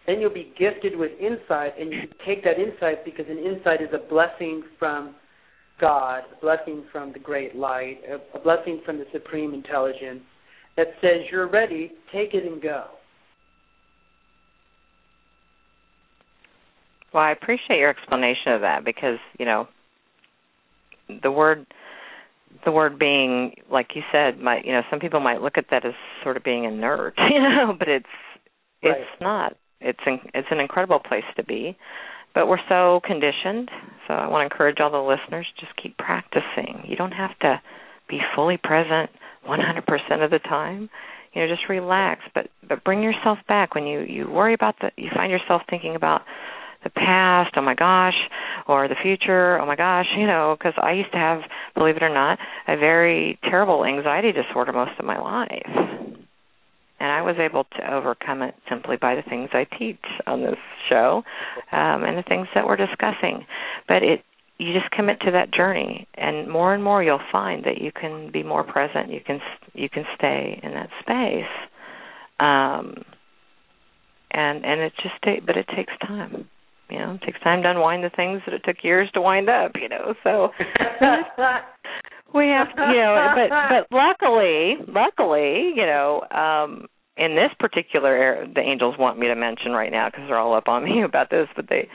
[0.07, 3.89] Then you'll be gifted with insight, and you take that insight because an insight is
[3.93, 5.15] a blessing from
[5.81, 10.21] God, a blessing from the great light, a, a blessing from the supreme intelligence
[10.77, 12.85] that says you're ready, take it and go.
[17.13, 19.67] Well, I appreciate your explanation of that because you know
[21.23, 21.65] the word
[22.65, 25.85] the word being like you said might you know some people might look at that
[25.85, 28.05] as sort of being inert you know but it's
[28.83, 28.97] right.
[28.97, 31.77] it's not it's an it's an incredible place to be
[32.35, 33.71] but we're so conditioned.
[34.07, 36.83] So i want to encourage all the listeners just keep practicing.
[36.85, 37.61] You don't have to
[38.09, 39.09] be fully present
[39.47, 40.89] 100% of the time.
[41.33, 43.73] You know just relax but but bring yourself back.
[43.73, 46.21] When you you worry about the you find yourself thinking about
[46.83, 48.13] the past, oh my gosh,
[48.67, 51.41] or the future, oh my gosh, you know, because I used to have,
[51.73, 56.14] believe it or not, a very terrible anxiety disorder most of my life.
[56.99, 60.57] And I was able to overcome it simply by the things I teach on this
[60.89, 61.23] show
[61.71, 63.45] um, and the things that we're discussing.
[63.87, 64.23] But it,
[64.57, 68.31] you just commit to that journey, and more and more you'll find that you can
[68.31, 69.11] be more present.
[69.11, 69.41] You can
[69.73, 71.51] you can stay in that space.
[72.39, 73.03] Um,
[74.35, 76.47] and and it just take but it takes time
[76.89, 79.49] you know it takes time to unwind the things that it took years to wind
[79.49, 80.49] up you know so
[82.35, 86.85] we have you know but but luckily luckily you know um
[87.17, 90.53] in this particular area the angels want me to mention right now because they're all
[90.53, 91.87] up on me about this but they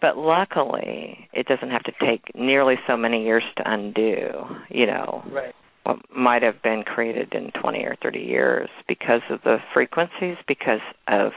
[0.00, 5.22] but luckily it doesn't have to take nearly so many years to undo you know.
[5.30, 5.54] Right.
[5.84, 10.80] What might have been created in 20 or 30 years because of the frequencies because
[11.06, 11.32] of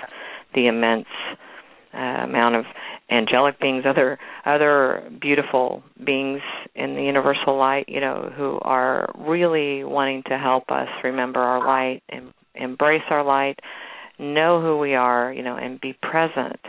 [0.54, 1.08] the immense
[1.93, 2.65] uh, amount of
[3.10, 6.41] angelic beings, other other beautiful beings
[6.75, 11.65] in the universal light, you know, who are really wanting to help us remember our
[11.65, 13.60] light and embrace our light,
[14.19, 16.60] know who we are, you know, and be present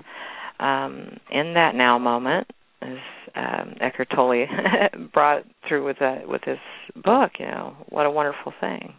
[0.61, 2.47] um, in that now moment,
[2.81, 2.99] as
[3.35, 4.47] um, Eckhart Tolle
[5.13, 6.59] brought through with that with his
[6.95, 7.33] book.
[7.39, 8.95] You know, what a wonderful thing.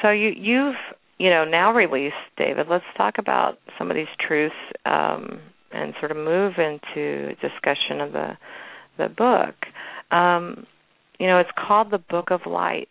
[0.00, 0.74] So you you've
[1.22, 2.66] you know now released David.
[2.68, 4.54] Let's talk about some of these truths
[4.84, 5.38] um,
[5.70, 8.36] and sort of move into discussion of the
[8.98, 9.54] the book.
[10.10, 10.66] Um,
[11.20, 12.88] you know, it's called the Book of Light.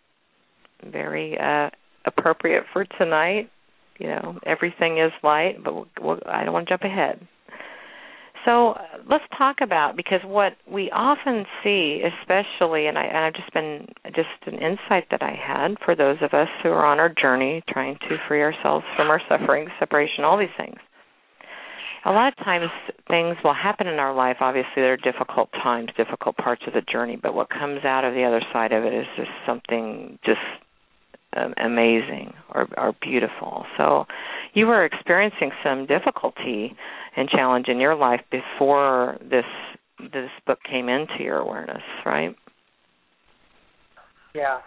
[0.82, 1.68] Very uh,
[2.06, 3.50] appropriate for tonight.
[3.98, 7.28] You know, everything is light, but we'll, we'll, I don't want to jump ahead.
[8.44, 8.78] So uh,
[9.08, 13.86] let's talk about because what we often see, especially, and, I, and I've just been
[14.06, 17.62] just an insight that I had for those of us who are on our journey
[17.68, 20.76] trying to free ourselves from our suffering, separation, all these things.
[22.04, 22.64] A lot of times
[23.06, 24.38] things will happen in our life.
[24.40, 28.14] Obviously, there are difficult times, difficult parts of the journey, but what comes out of
[28.14, 30.40] the other side of it is just something just
[31.36, 33.64] um, amazing or, or beautiful.
[33.78, 34.06] So,
[34.52, 36.76] you were experiencing some difficulty
[37.16, 39.44] and challenge in your life before this
[40.12, 42.34] this book came into your awareness, right?
[44.34, 44.58] Yeah,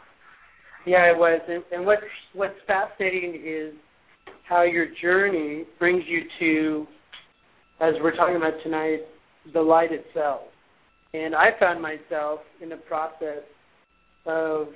[0.86, 1.42] yeah, it was.
[1.48, 2.02] And, and what's
[2.34, 3.74] what's fascinating is
[4.48, 6.88] how your journey brings you to,
[7.84, 9.00] as we're talking about tonight,
[9.54, 10.42] the light itself.
[11.14, 13.44] And I found myself in the process
[14.26, 14.68] of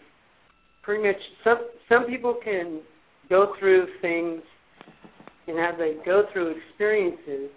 [0.84, 2.82] pretty much some some people can
[3.30, 4.42] go through things
[5.48, 7.52] and as they go through experiences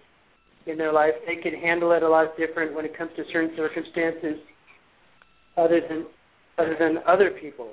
[0.66, 3.50] in their life, they can handle it a lot different when it comes to certain
[3.56, 4.36] circumstances
[5.56, 6.06] other than
[6.58, 7.72] other than other people.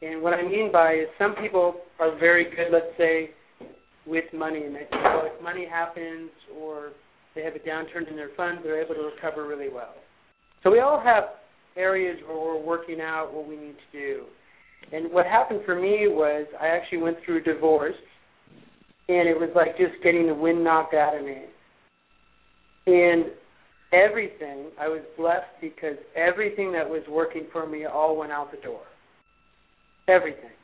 [0.00, 3.30] And what I mean by is some people are very good, let's say,
[4.06, 6.92] with money, and they, so if money happens or
[7.34, 9.94] they have a downturn in their funds, they're able to recover really well.
[10.62, 11.24] So we all have
[11.76, 14.24] areas where we're working out what we need to do.
[14.92, 17.94] And what happened for me was I actually went through a divorce,
[19.08, 21.42] and it was like just getting the wind knocked out of me.
[22.88, 23.26] And
[23.92, 28.56] everything, I was blessed because everything that was working for me all went out the
[28.58, 28.80] door.
[30.08, 30.56] Everything.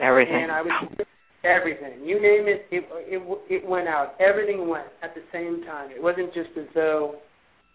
[0.00, 0.42] Everything.
[0.42, 1.06] And I was
[1.44, 2.04] everything.
[2.04, 4.14] You name it, it it it went out.
[4.18, 5.90] Everything went at the same time.
[5.92, 7.16] It wasn't just as though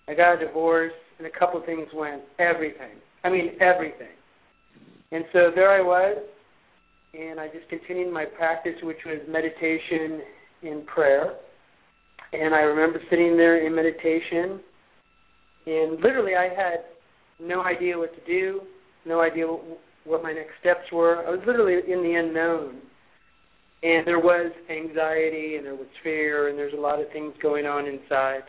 [0.10, 2.24] I got a divorce and a couple of things went.
[2.40, 3.00] Everything.
[3.24, 4.16] I mean everything.
[5.14, 6.18] And so there I was,
[7.14, 10.22] and I just continued my practice, which was meditation
[10.64, 11.36] and prayer.
[12.34, 14.60] And I remember sitting there in meditation,
[15.66, 16.86] and literally I had
[17.40, 18.62] no idea what to do,
[19.06, 19.46] no idea
[20.04, 21.26] what my next steps were.
[21.26, 22.82] I was literally in the unknown.
[23.84, 27.66] And there was anxiety, and there was fear, and there's a lot of things going
[27.66, 28.42] on inside.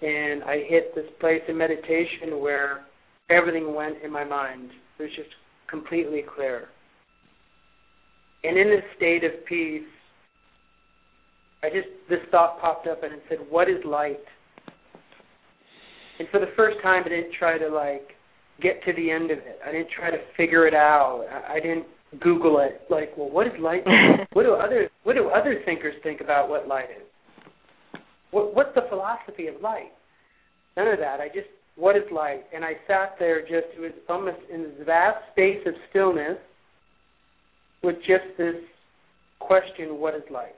[0.00, 2.86] And I hit this place in meditation where
[3.30, 4.70] everything went in my mind.
[4.98, 5.28] It was just
[5.68, 6.68] completely clear.
[8.42, 9.82] And in this state of peace,
[11.62, 14.18] I just this thought popped up and it said, "What is light?"
[16.18, 18.10] And for the first time, I didn't try to like
[18.60, 19.58] get to the end of it.
[19.66, 21.26] I didn't try to figure it out.
[21.30, 21.86] I, I didn't
[22.20, 22.82] Google it.
[22.90, 23.84] Like, well, what is light?
[24.32, 28.00] what do other what do other thinkers think about what light is?
[28.30, 29.92] What, what's the philosophy of light?
[30.76, 31.20] None of that.
[31.20, 32.44] I just what is light?
[32.54, 36.38] And I sat there just it was almost in this vast space of stillness
[37.82, 38.54] with just this
[39.40, 40.54] question, what is light?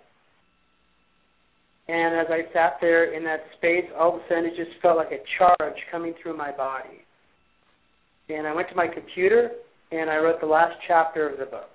[1.86, 4.96] And as I sat there in that space, all of a sudden it just felt
[4.96, 7.04] like a charge coming through my body.
[8.28, 9.50] And I went to my computer
[9.92, 11.70] and I wrote the last chapter of the book.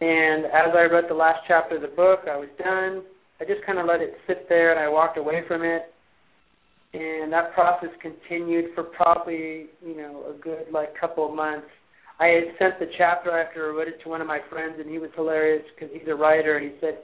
[0.00, 3.02] And as I wrote the last chapter of the book, I was done.
[3.40, 5.82] I just kind of let it sit there and I walked away from it.
[6.92, 11.66] And that process continued for probably, you know, a good like couple of months.
[12.20, 14.90] I had sent the chapter after I wrote it to one of my friends, and
[14.90, 16.98] he was hilarious because he's a writer, and he said,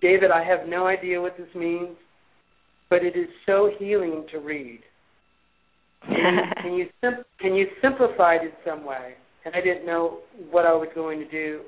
[0.00, 1.96] David, I have no idea what this means,
[2.90, 4.80] but it is so healing to read.
[6.06, 9.14] Can you can you, can you simplify it in some way?
[9.44, 10.18] And I didn't know
[10.50, 11.60] what I was going to do.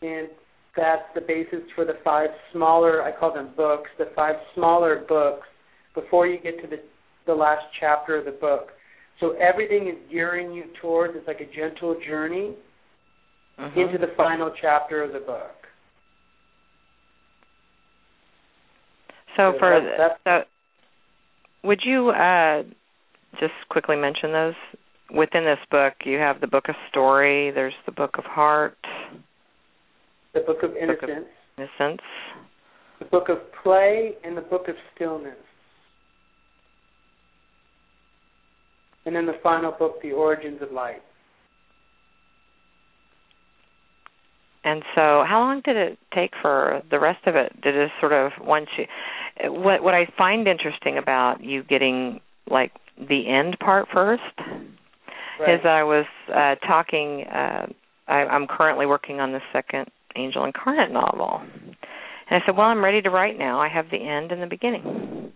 [0.00, 0.28] And
[0.76, 5.46] that's the basis for the five smaller, I call them books, the five smaller books
[5.94, 6.76] before you get to the,
[7.26, 8.68] the last chapter of the book.
[9.18, 12.54] So everything is gearing you towards, it's like a gentle journey
[13.58, 13.80] mm-hmm.
[13.80, 15.57] into the final chapter of the book.
[19.38, 19.80] So, for
[20.24, 20.40] so,
[21.62, 22.64] would you uh,
[23.38, 24.54] just quickly mention those?
[25.14, 27.52] Within this book, you have the book of story.
[27.52, 28.76] There's the book of heart.
[30.34, 31.00] The book of innocence.
[31.00, 32.02] Book of innocence.
[32.98, 35.36] The book of play and the book of stillness.
[39.06, 41.00] And then the final book, The Origins of Light.
[44.64, 47.58] And so, how long did it take for the rest of it?
[47.62, 48.84] Did it sort of once you?
[49.44, 52.20] What what I find interesting about you getting
[52.50, 55.54] like the end part first right.
[55.54, 57.24] is I was uh, talking.
[57.24, 57.66] Uh,
[58.08, 59.86] I, I'm currently working on the second
[60.16, 61.76] Angel Incarnate novel, and
[62.30, 63.60] I said, "Well, I'm ready to write now.
[63.60, 65.32] I have the end and the beginning."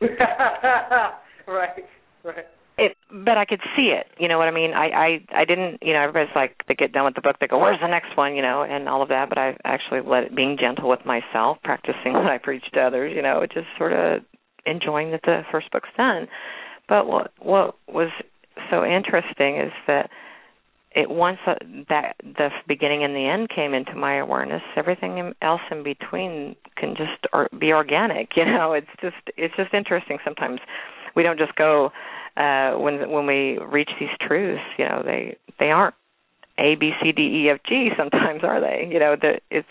[1.46, 1.84] right,
[2.24, 2.46] right
[2.78, 4.06] it but I could see it.
[4.18, 4.72] You know what I mean?
[4.72, 5.78] I I I didn't.
[5.82, 8.16] You know, everybody's like they get done with the book, they go, "Where's the next
[8.16, 9.28] one?" You know, and all of that.
[9.28, 13.12] But I actually let it being gentle with myself, practicing what I preach to others.
[13.14, 14.22] You know, just sort of
[14.64, 16.28] enjoying that the first book's done.
[16.88, 18.10] But what what was
[18.70, 20.10] so interesting is that
[20.92, 21.54] it once uh,
[21.88, 26.96] that the beginning and the end came into my awareness everything else in between can
[26.96, 30.60] just be organic you know it's just it's just interesting sometimes
[31.14, 31.90] we don't just go
[32.38, 35.94] uh, when when we reach these truths, you know, they they aren't
[36.58, 37.90] A B C D E F G.
[37.98, 38.88] Sometimes are they?
[38.90, 39.66] You know, that it's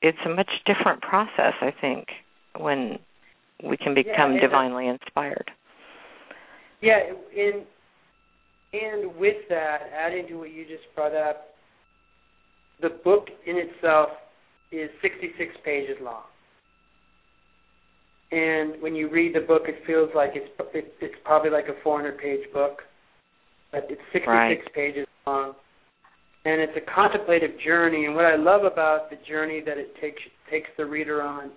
[0.00, 1.54] it's a much different process.
[1.60, 2.06] I think
[2.58, 2.98] when
[3.62, 5.50] we can become yeah, divinely inspired.
[6.80, 7.00] Yeah,
[7.36, 7.64] and
[8.72, 11.48] and with that, adding to what you just brought up,
[12.80, 14.08] the book in itself
[14.72, 16.24] is 66 pages long
[18.32, 22.18] and when you read the book, it feels like it's it's probably like a 400
[22.18, 22.78] page book,
[23.70, 24.58] but it's 66 right.
[24.74, 25.54] pages long,
[26.44, 28.06] and it's a contemplative journey.
[28.06, 30.20] And what I love about the journey that it takes
[30.50, 31.52] takes the reader on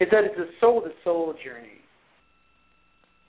[0.00, 1.80] is that it's a soul to soul journey,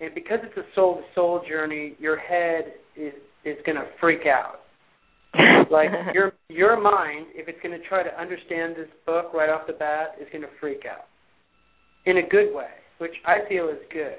[0.01, 3.13] and because it's a soul to soul journey, your head is
[3.45, 4.59] is going to freak out.
[5.71, 9.67] like your your mind, if it's going to try to understand this book right off
[9.67, 11.05] the bat, is going to freak out
[12.05, 14.17] in a good way, which I feel is good.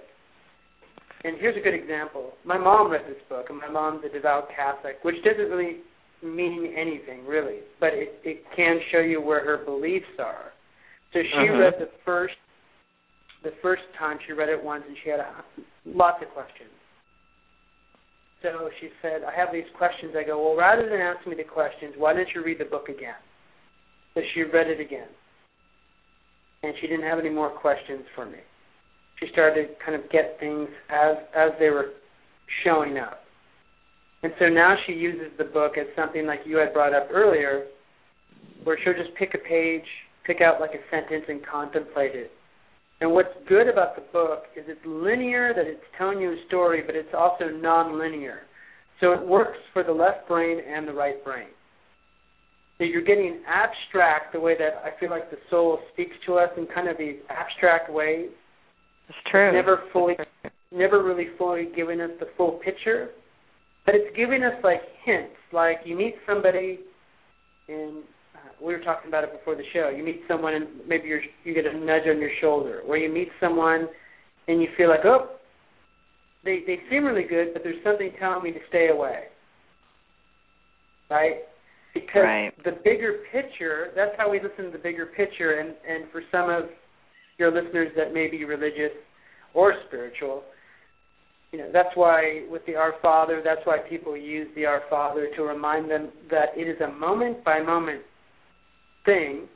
[1.24, 2.32] And here's a good example.
[2.44, 5.78] My mom read this book, and my mom's a devout Catholic, which doesn't really
[6.22, 10.52] mean anything, really, but it, it can show you where her beliefs are.
[11.12, 11.58] So she uh-huh.
[11.58, 12.34] read the first
[13.44, 15.30] the first time she read it once, and she had a,
[15.84, 16.72] lots of questions.
[18.42, 21.44] So she said, "I have these questions." I go, "Well, rather than ask me the
[21.44, 23.20] questions, why don't you read the book again?"
[24.14, 25.08] So she read it again
[26.66, 28.38] and she didn't have any more questions for me.
[29.20, 31.92] She started to kind of get things as as they were
[32.64, 33.20] showing up.
[34.22, 37.66] And so now she uses the book as something like you had brought up earlier,
[38.64, 39.84] where she'll just pick a page,
[40.26, 42.32] pick out like a sentence and contemplate it.
[43.00, 46.82] And what's good about the book is it's linear, that it's telling you a story,
[46.84, 48.38] but it's also nonlinear.
[49.00, 51.48] So it works for the left brain and the right brain
[52.78, 56.50] that you're getting abstract the way that I feel like the soul speaks to us
[56.56, 58.28] in kind of these abstract ways.
[59.08, 59.52] It's true.
[59.52, 60.14] never fully,
[60.72, 63.10] never really fully giving us the full picture,
[63.86, 65.36] but it's giving us like hints.
[65.52, 66.80] Like you meet somebody,
[67.68, 67.98] and
[68.34, 69.88] uh, we were talking about it before the show.
[69.88, 73.10] You meet someone, and maybe you're, you get a nudge on your shoulder, or you
[73.10, 73.86] meet someone,
[74.48, 75.36] and you feel like, oh,
[76.44, 79.24] they they seem really good, but there's something telling me to stay away.
[81.08, 81.36] Right?
[82.00, 82.64] Because right.
[82.64, 85.60] the bigger picture that's how we listen to the bigger picture.
[85.60, 86.70] And and for some of
[87.38, 88.92] your listeners that may be religious
[89.54, 90.42] or spiritual
[91.52, 95.28] you know that's why with the our father that's why people use the our father
[95.36, 98.02] to remind them that it is a moment by moment
[99.04, 99.46] thing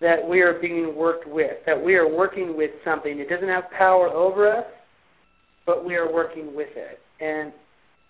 [0.00, 3.18] that we are being worked with that we are working with something.
[3.18, 4.64] It doesn't have power over us
[5.66, 6.98] but we are working with it.
[7.20, 7.52] And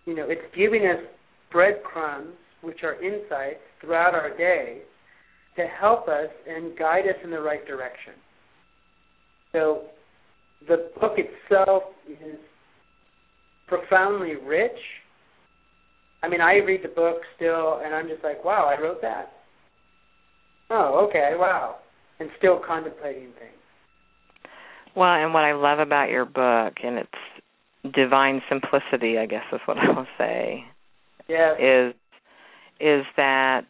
[0.06, 1.02] you know it's giving us
[1.52, 4.82] breadcrumbs which are insights throughout our day
[5.56, 8.14] to help us and guide us in the right direction.
[9.52, 9.84] So
[10.68, 12.38] the book itself is
[13.66, 14.78] profoundly rich.
[16.22, 19.32] I mean, I read the book still, and I'm just like, wow, I wrote that.
[20.70, 21.76] Oh, okay, wow.
[22.18, 23.56] And still contemplating things.
[24.94, 29.60] Well, and what I love about your book, and its divine simplicity, I guess is
[29.64, 30.64] what I will say,
[31.28, 31.56] yes.
[31.58, 31.94] is
[32.80, 33.66] is that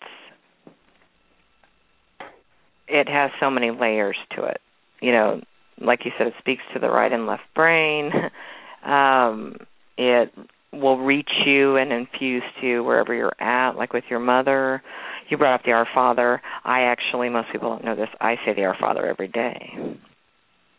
[2.89, 4.61] it has so many layers to it.
[5.01, 5.41] You know,
[5.81, 8.11] like you said, it speaks to the right and left brain.
[8.85, 9.57] um,
[9.97, 10.33] it
[10.73, 14.83] will reach you and infuse to you wherever you're at, like with your mother.
[15.29, 16.41] You brought up the Our Father.
[16.65, 19.73] I actually, most people don't know this, I say the Our Father every day.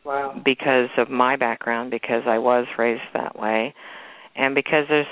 [0.05, 0.41] Wow.
[0.43, 3.73] Because of my background, because I was raised that way,
[4.36, 5.05] and because there's,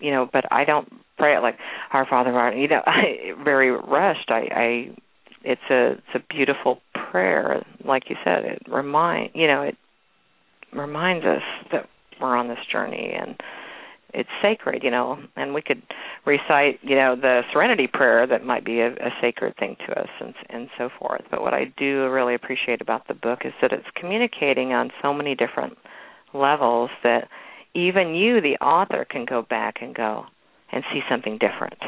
[0.00, 1.56] you know, but I don't pray it like
[1.92, 4.30] Our Father, Our, you know, I, very rushed.
[4.30, 4.96] I, I,
[5.44, 6.80] it's a, it's a beautiful
[7.10, 8.44] prayer, like you said.
[8.44, 9.76] It remind, you know, it
[10.72, 11.42] reminds us
[11.72, 11.88] that
[12.20, 13.36] we're on this journey and
[14.14, 15.82] it's sacred, you know, and we could
[16.24, 20.08] recite, you know, the serenity prayer that might be a, a sacred thing to us
[20.20, 21.22] and and so forth.
[21.30, 25.12] But what I do really appreciate about the book is that it's communicating on so
[25.12, 25.76] many different
[26.32, 27.28] levels that
[27.74, 30.24] even you, the author, can go back and go
[30.72, 31.78] and see something different.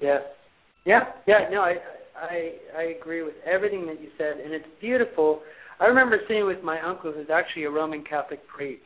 [0.00, 0.18] Yeah,
[0.84, 1.48] yeah, yeah.
[1.50, 1.76] No, I
[2.16, 5.40] I I agree with everything that you said, and it's beautiful.
[5.80, 8.82] I remember sitting with my uncle, who's actually a Roman Catholic priest,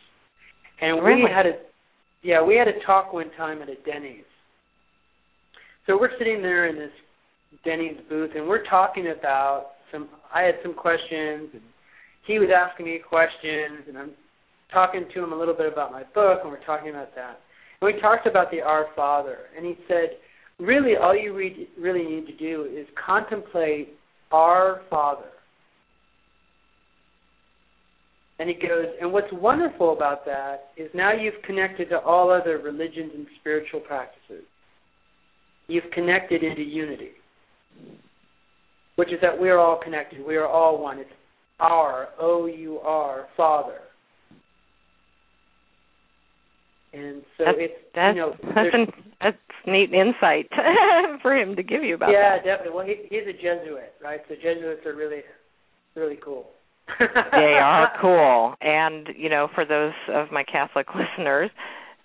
[0.80, 1.24] and really?
[1.24, 1.52] we had a
[2.22, 4.24] yeah, we had a talk one time at a Denny's.
[5.86, 6.90] So we're sitting there in this
[7.64, 10.08] Denny's booth, and we're talking about some.
[10.34, 11.62] I had some questions, and
[12.26, 14.10] he was asking me questions, and I'm
[14.72, 17.40] talking to him a little bit about my book, and we're talking about that.
[17.80, 20.10] And we talked about the Our Father, and he said,
[20.58, 23.94] really, all you read, really need to do is contemplate
[24.30, 25.28] Our Father.
[28.38, 32.58] And he goes, and what's wonderful about that is now you've connected to all other
[32.58, 34.44] religions and spiritual practices.
[35.68, 37.10] You've connected into unity,
[38.96, 40.24] which is that we are all connected.
[40.26, 40.98] We are all one.
[40.98, 41.10] It's
[41.60, 43.80] our, O U R, Father.
[46.92, 48.86] And so that's, it's that's, you know that's an,
[49.20, 49.36] that's
[49.66, 50.50] neat insight
[51.22, 52.44] for him to give you about yeah, that.
[52.44, 52.74] definitely.
[52.74, 54.20] Well, he, he's a Jesuit, right?
[54.28, 55.20] So Jesuits are really,
[55.94, 56.46] really cool.
[56.98, 61.50] they are cool, and you know, for those of my Catholic listeners,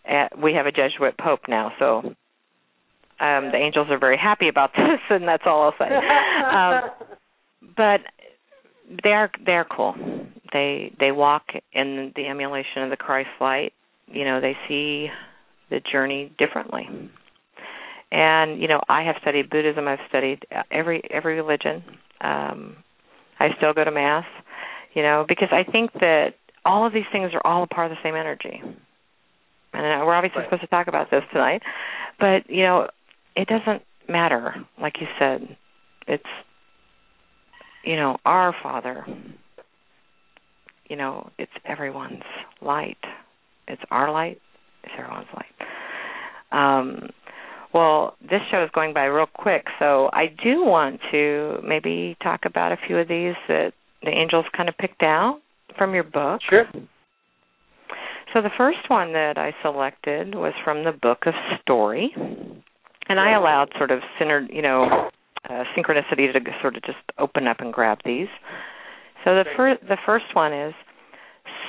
[0.08, 2.14] uh, we have a Jesuit Pope now, so
[3.20, 5.96] um, the angels are very happy about this, and that's all I'll say.
[6.54, 7.10] um,
[7.76, 8.02] but
[9.04, 9.96] they are they are cool.
[10.54, 13.74] They they walk in the emulation of the Christ light.
[14.08, 15.08] You know, they see
[15.70, 16.88] the journey differently.
[18.12, 19.88] And you know, I have studied Buddhism.
[19.88, 21.84] I've studied every every religion.
[22.22, 22.78] Um,
[23.40, 24.26] I still go to mass.
[24.94, 27.98] You know, because I think that all of these things are all a part of
[27.98, 28.62] the same energy.
[29.74, 30.48] And we're obviously right.
[30.48, 31.62] supposed to talk about this tonight,
[32.20, 32.88] but you know,
[33.36, 34.56] it doesn't matter.
[34.82, 35.58] Like you said,
[36.08, 36.24] it's
[37.84, 39.06] you know our Father.
[40.90, 42.24] You know, it's everyone's
[42.62, 42.98] light.
[43.68, 44.40] It's our light.
[44.84, 45.46] It's everyone's light.
[46.52, 47.10] Um,
[47.74, 52.42] well, this show is going by real quick, so I do want to maybe talk
[52.46, 55.42] about a few of these that the angels kind of picked out
[55.78, 56.40] from your book.
[56.50, 56.66] Sure.
[58.34, 63.36] So the first one that I selected was from the book of story, and I
[63.36, 65.10] allowed sort of syner, you know,
[65.50, 68.28] uh, synchronicity to sort of just open up and grab these.
[69.24, 70.74] So the first the first one is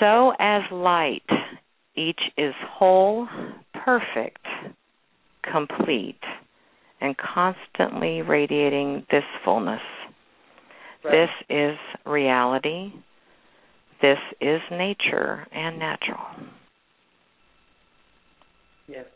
[0.00, 1.22] so as light
[1.96, 3.26] each is whole,
[3.84, 4.44] perfect,
[5.50, 6.20] complete,
[7.00, 9.80] and constantly radiating this fullness.
[11.04, 11.28] Right.
[11.48, 12.92] This is reality.
[14.02, 16.20] This is nature and natural.
[18.88, 19.06] Yes.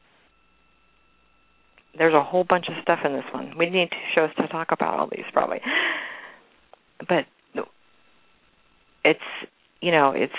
[1.99, 3.53] There's a whole bunch of stuff in this one.
[3.59, 5.61] We need two shows to talk about all these probably.
[7.09, 7.27] But
[9.05, 9.21] it's
[9.81, 10.33] you know, it's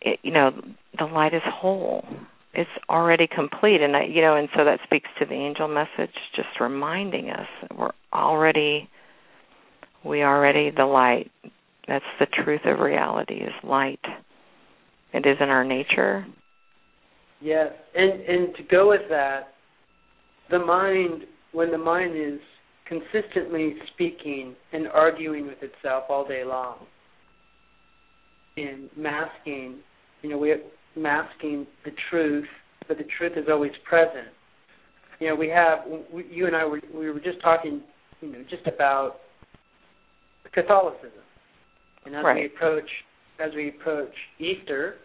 [0.00, 0.50] it, you know,
[0.98, 2.04] the light is whole.
[2.52, 6.14] It's already complete and I, you know, and so that speaks to the angel message
[6.34, 8.88] just reminding us that we're already
[10.04, 11.30] we already the light.
[11.86, 14.00] That's the truth of reality is light.
[15.12, 16.26] It is in our nature.
[17.40, 19.54] Yes, and and to go with that,
[20.50, 21.22] the mind
[21.52, 22.40] when the mind is
[22.86, 26.78] consistently speaking and arguing with itself all day long,
[28.56, 29.78] and masking,
[30.22, 30.60] you know, we're
[30.96, 32.46] masking the truth,
[32.88, 34.28] but the truth is always present.
[35.18, 35.80] You know, we have
[36.12, 37.82] we, you and I were we were just talking,
[38.20, 39.16] you know, just about
[40.52, 41.10] Catholicism,
[42.06, 42.36] and as Right.
[42.36, 42.88] we approach
[43.38, 44.96] as we approach Easter,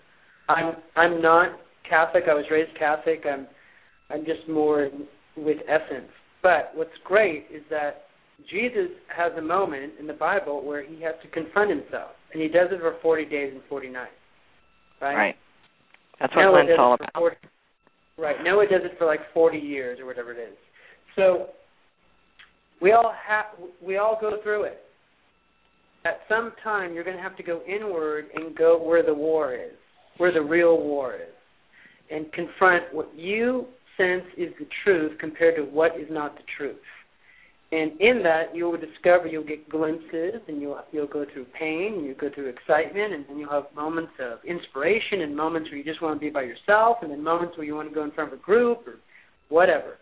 [0.50, 2.24] I'm I'm not Catholic.
[2.30, 3.24] I was raised Catholic.
[3.26, 3.48] I'm
[4.10, 5.08] I'm just more in,
[5.38, 6.10] with essence.
[6.42, 8.06] But what's great is that
[8.50, 12.48] Jesus has a moment in the Bible where he has to confront himself, and he
[12.48, 14.12] does it for 40 days and 40 nights.
[15.02, 15.16] Right.
[15.16, 15.36] Right.
[16.20, 17.14] That's what Noah Lent's does all about.
[17.14, 17.36] 40,
[18.18, 18.36] right.
[18.44, 20.56] Noah does it for like 40 years or whatever it is.
[21.16, 21.50] So
[22.82, 23.46] We all have
[23.82, 24.80] we all go through it.
[26.06, 29.56] At some time you're going to have to go inward and go where the war
[29.56, 29.74] is,
[30.18, 31.34] where the real war is,
[32.12, 33.66] and confront what you
[33.98, 36.78] sense is the truth compared to what is not the truth.
[37.76, 41.96] And in that, you will discover you'll get glimpses, and you'll you'll go through pain,
[41.98, 45.78] and you go through excitement, and then you'll have moments of inspiration, and moments where
[45.78, 48.06] you just want to be by yourself, and then moments where you want to go
[48.06, 48.96] in front of a group or
[49.50, 49.98] whatever.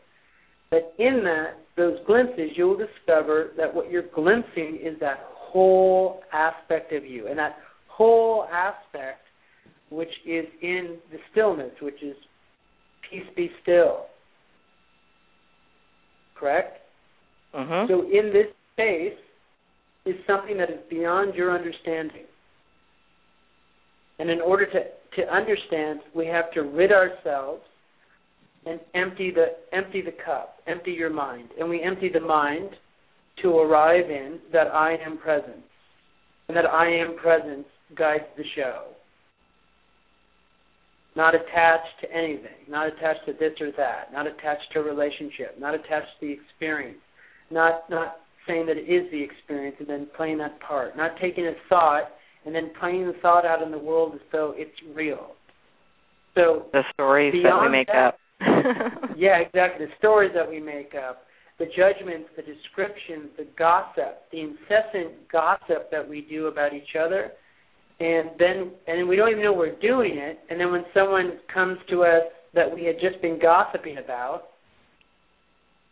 [0.70, 6.94] But in that, those glimpses, you'll discover that what you're glimpsing is that whole aspect
[6.94, 7.58] of you, and that
[7.88, 9.22] whole aspect,
[9.90, 12.16] which is in the stillness, which is
[13.10, 14.06] peace, be still.
[16.36, 16.83] Correct.
[17.56, 17.92] Mm-hmm.
[17.92, 19.18] So in this space
[20.06, 22.26] is something that is beyond your understanding.
[24.20, 27.62] And in order to, to understand, we have to rid ourselves
[28.66, 31.50] and empty the empty the cup, empty your mind.
[31.60, 32.70] And we empty the mind
[33.42, 35.64] to arrive in that I am presence.
[36.48, 37.66] And that I am presence
[37.98, 38.88] guides the show.
[41.16, 45.60] Not attached to anything, not attached to this or that, not attached to a relationship,
[45.60, 46.98] not attached to the experience
[47.54, 51.48] not not saying that it is the experience and then playing that part, not taking
[51.48, 52.10] a thought
[52.46, 55.32] and then playing the thought out in the world as though it's real.
[56.36, 58.18] So the stories that we make that, up.
[59.18, 59.86] yeah, exactly.
[59.86, 61.24] The stories that we make up,
[61.60, 67.32] the judgments, the descriptions, the gossip, the incessant gossip that we do about each other,
[68.00, 70.40] and then and we don't even know we're doing it.
[70.50, 72.24] And then when someone comes to us
[72.56, 74.44] that we had just been gossiping about,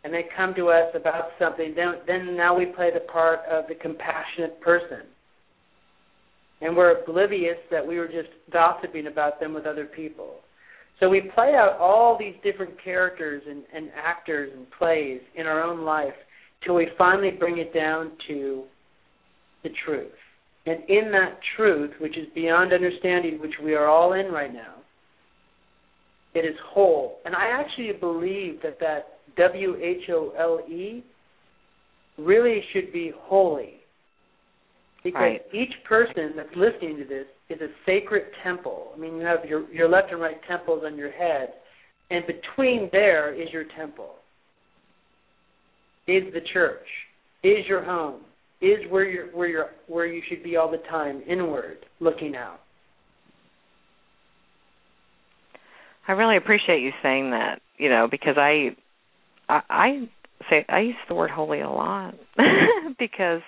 [0.04, 3.64] and they come to us about something, then then now we play the part of
[3.68, 5.02] the compassionate person.
[6.60, 10.36] And we're oblivious that we were just gossiping about them with other people.
[11.00, 15.60] So we play out all these different characters and, and actors and plays in our
[15.62, 16.14] own life
[16.64, 18.62] till we finally bring it down to
[19.64, 20.12] the truth.
[20.66, 24.74] And in that truth, which is beyond understanding, which we are all in right now,
[26.34, 27.18] it is whole.
[27.24, 31.04] And I actually believe that that W H O L E
[32.18, 33.74] really should be holy.
[35.02, 35.42] Because right.
[35.52, 38.92] each person that's listening to this is a sacred temple.
[38.94, 41.54] I mean, you have your, your left and right temples on your head,
[42.10, 44.10] and between there is your temple.
[46.06, 46.86] Is the church,
[47.44, 48.22] is your home,
[48.60, 52.58] is where you where you where you should be all the time, inward, looking out.
[56.08, 58.76] I really appreciate you saying that, you know, because I
[59.48, 60.08] I, I
[60.50, 62.14] say I use the word holy a lot
[62.98, 63.42] because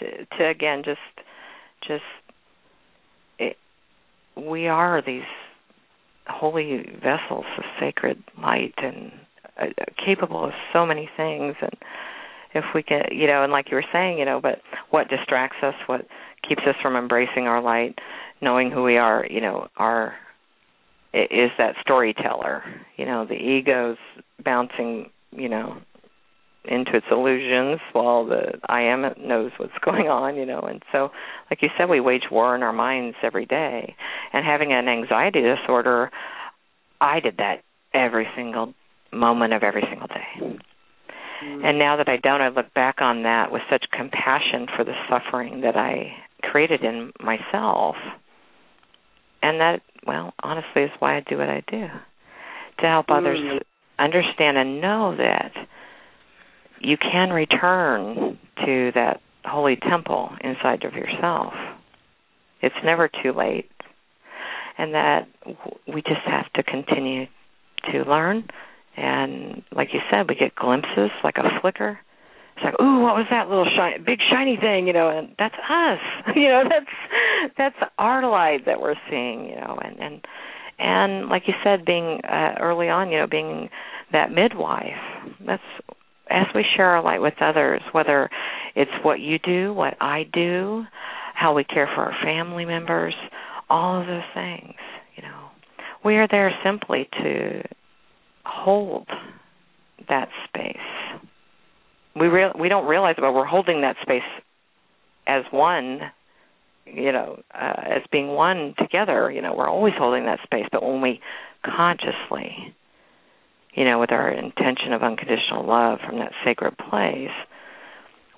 [0.00, 0.98] to to again just
[1.86, 2.02] just
[3.38, 3.56] it,
[4.36, 5.22] we are these
[6.26, 9.12] holy vessels of sacred light and
[9.60, 9.66] uh,
[10.04, 11.54] capable of so many things.
[11.60, 11.76] And
[12.54, 14.60] if we can you know and like you were saying you know but
[14.90, 16.06] what distracts us what
[16.48, 17.98] keeps us from embracing our light
[18.40, 20.14] knowing who we are you know our
[21.12, 22.62] is that storyteller
[22.96, 23.96] you know the ego's
[24.44, 25.78] bouncing you know
[26.66, 30.60] into its illusions while the I am knows what's going on, you know.
[30.60, 31.10] And so,
[31.50, 33.94] like you said, we wage war in our minds every day.
[34.32, 36.10] And having an anxiety disorder,
[37.00, 37.62] I did that
[37.92, 38.74] every single
[39.12, 40.58] moment of every single day.
[41.44, 41.64] Mm.
[41.64, 44.94] And now that I don't, I look back on that with such compassion for the
[45.08, 46.12] suffering that I
[46.42, 47.96] created in myself.
[49.42, 51.86] And that, well, honestly, is why I do what I do
[52.80, 53.18] to help mm.
[53.18, 53.62] others
[53.98, 55.52] understand and know that
[56.80, 61.52] you can return to that holy temple inside of yourself.
[62.62, 63.70] It's never too late.
[64.76, 65.28] And that
[65.86, 67.26] we just have to continue
[67.92, 68.48] to learn.
[68.96, 71.98] And like you said, we get glimpses like a flicker.
[72.56, 74.86] It's like, ooh, what was that little shiny, big shiny thing?
[74.86, 75.98] You know, and that's us.
[76.36, 79.46] You know, that's that's our light that we're seeing.
[79.46, 80.24] You know, and and
[80.78, 83.68] and like you said being uh, early on you know being
[84.12, 85.00] that midwife
[85.46, 85.62] that's
[86.30, 88.30] as we share our light with others whether
[88.74, 90.84] it's what you do what i do
[91.34, 93.14] how we care for our family members
[93.68, 94.74] all of those things
[95.16, 95.48] you know.
[96.04, 97.62] We are there simply to
[98.44, 99.08] hold
[100.08, 100.76] that space.
[102.14, 104.22] We real we don't realize but we're holding that space
[105.26, 106.00] as one
[106.86, 110.66] you know, uh, as being one together, you know, we're always holding that space.
[110.70, 111.20] But when we
[111.64, 112.74] consciously,
[113.74, 117.34] you know, with our intention of unconditional love from that sacred place,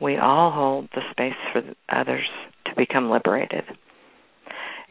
[0.00, 2.26] we all hold the space for others
[2.66, 3.64] to become liberated.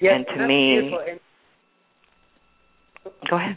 [0.01, 1.19] Yes, and to me, and
[3.29, 3.55] go ahead.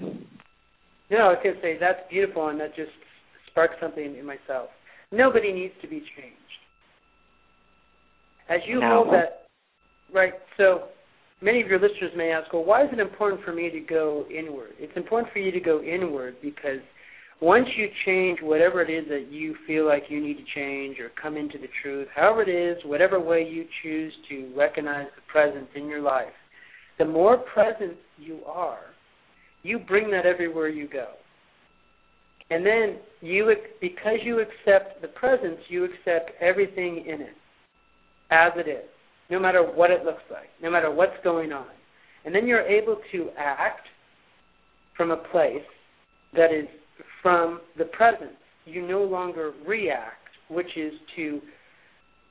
[1.10, 2.90] No, I was going to say that's beautiful, and that just
[3.50, 4.68] sparked something in myself.
[5.10, 6.36] Nobody needs to be changed.
[8.48, 9.04] As you no.
[9.04, 9.47] hold that,
[10.12, 10.32] right?
[10.56, 10.88] So
[11.40, 14.24] many of your listeners may ask, well, why is it important for me to go
[14.30, 14.70] inward?
[14.78, 16.80] It's important for you to go inward because
[17.40, 21.10] once you change whatever it is that you feel like you need to change or
[21.20, 25.68] come into the truth, however it is, whatever way you choose to recognize the presence
[25.76, 26.32] in your life,
[26.98, 28.80] the more present you are,
[29.62, 31.06] you bring that everywhere you go.
[32.50, 37.36] And then you because you accept the presence, you accept everything in it
[38.30, 38.88] as it is,
[39.30, 41.66] no matter what it looks like, no matter what's going on.
[42.24, 43.86] And then you're able to act
[44.96, 45.62] from a place
[46.34, 46.66] that is
[47.22, 48.32] from the present.
[48.64, 51.40] You no longer react, which is to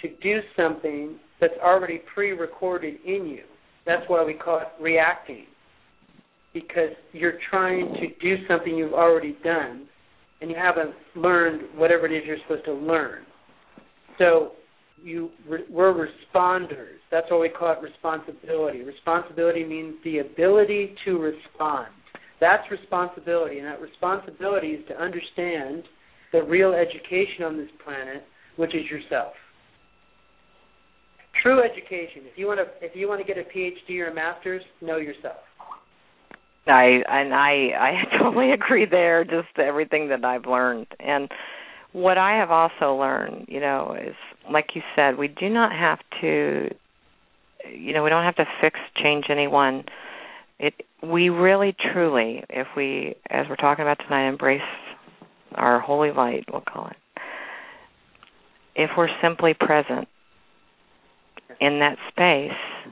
[0.02, 3.44] to do something that's already pre-recorded in you.
[3.88, 5.46] That's why we call it reacting.
[6.54, 9.88] Because you're trying to do something you've already done
[10.42, 13.24] and you haven't learned whatever it is you're supposed to learn.
[14.20, 14.52] So
[15.02, 15.30] you
[15.70, 16.98] we're responders.
[17.12, 18.84] That's why we call it responsibility.
[18.84, 21.88] Responsibility means the ability to respond.
[22.40, 25.84] That's responsibility, and that responsibility is to understand
[26.32, 28.24] the real education on this planet,
[28.58, 29.34] which is yourself.
[31.42, 32.24] True education.
[32.26, 34.98] If you want to, if you want to get a PhD or a master's, know
[34.98, 35.38] yourself.
[36.68, 39.24] I and I I totally agree there.
[39.24, 41.30] Just everything that I've learned and
[41.94, 44.16] what I have also learned, you know, is
[44.52, 46.70] like you said, we do not have to,
[47.74, 49.84] you know, we don't have to fix change anyone.
[50.60, 50.74] It
[51.04, 54.62] we really truly if we as we're talking about tonight embrace
[55.54, 57.22] our holy light we'll call it
[58.76, 60.08] if we're simply present
[61.62, 62.88] in that space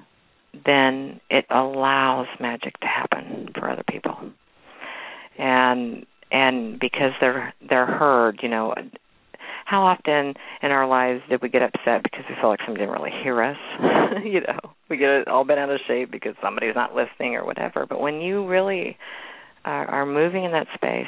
[0.66, 4.16] then it allows magic to happen for other people.
[5.38, 8.74] And and because they're they're heard you know
[9.66, 12.94] how often in our lives did we get upset because we felt like somebody didn't
[13.02, 13.58] really hear us?
[14.24, 14.60] you know,
[14.90, 17.88] we get all bent out of shape because somebody's not listening or whatever.
[17.90, 18.96] But when you really
[19.66, 21.08] are, are moving in that space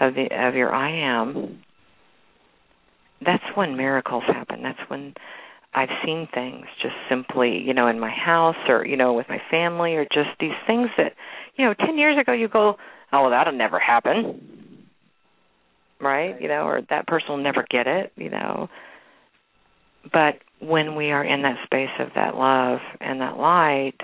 [0.00, 1.62] of the of your I am,
[3.24, 4.62] that's when miracles happen.
[4.62, 5.12] That's when
[5.74, 9.40] I've seen things just simply, you know, in my house or, you know, with my
[9.50, 11.12] family or just these things that,
[11.56, 12.76] you know, 10 years ago you go,
[13.12, 14.52] oh, well, that'll never happen
[16.02, 16.40] right?
[16.40, 18.68] You know, or that person will never get it, you know.
[20.12, 23.94] But when we are in that space of that love and that light,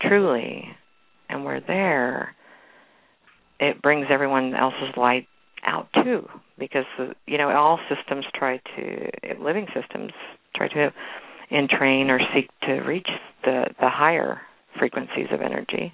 [0.00, 0.64] truly,
[1.28, 2.34] and we're there,
[3.60, 5.28] it brings everyone else's light
[5.64, 6.26] out too.
[6.58, 9.10] Because uh, you know, all systems try to,
[9.40, 10.12] living systems
[10.56, 10.92] try to
[11.50, 13.08] entrain or seek to reach
[13.44, 14.40] the the higher
[14.78, 15.92] frequencies of energy.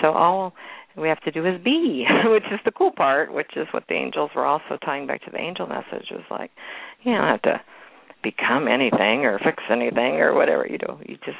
[0.00, 0.54] So all
[0.96, 3.94] we have to do is be, which is the cool part, which is what the
[3.94, 6.50] angels were also tying back to the angel message was like,
[7.02, 7.60] you don't have to
[8.22, 10.98] become anything or fix anything or whatever you do.
[11.06, 11.38] You just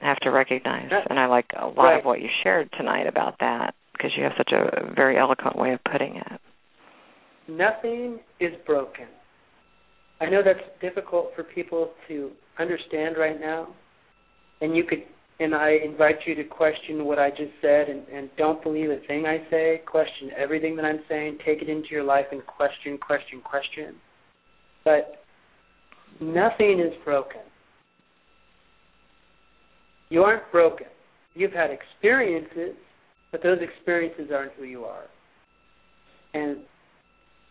[0.00, 0.90] have to recognize.
[1.08, 1.98] And I like a lot right.
[1.98, 5.72] of what you shared tonight about that because you have such a very eloquent way
[5.72, 6.40] of putting it.
[7.48, 9.06] Nothing is broken.
[10.20, 13.68] I know that's difficult for people to understand right now,
[14.60, 15.04] and you could
[15.38, 18.98] and I invite you to question what I just said and, and don't believe a
[19.06, 19.82] thing I say.
[19.86, 21.38] Question everything that I'm saying.
[21.44, 23.96] Take it into your life and question, question, question.
[24.84, 25.22] But
[26.20, 27.42] nothing is broken.
[30.08, 30.86] You aren't broken.
[31.34, 32.76] You've had experiences,
[33.30, 35.04] but those experiences aren't who you are.
[36.32, 36.58] And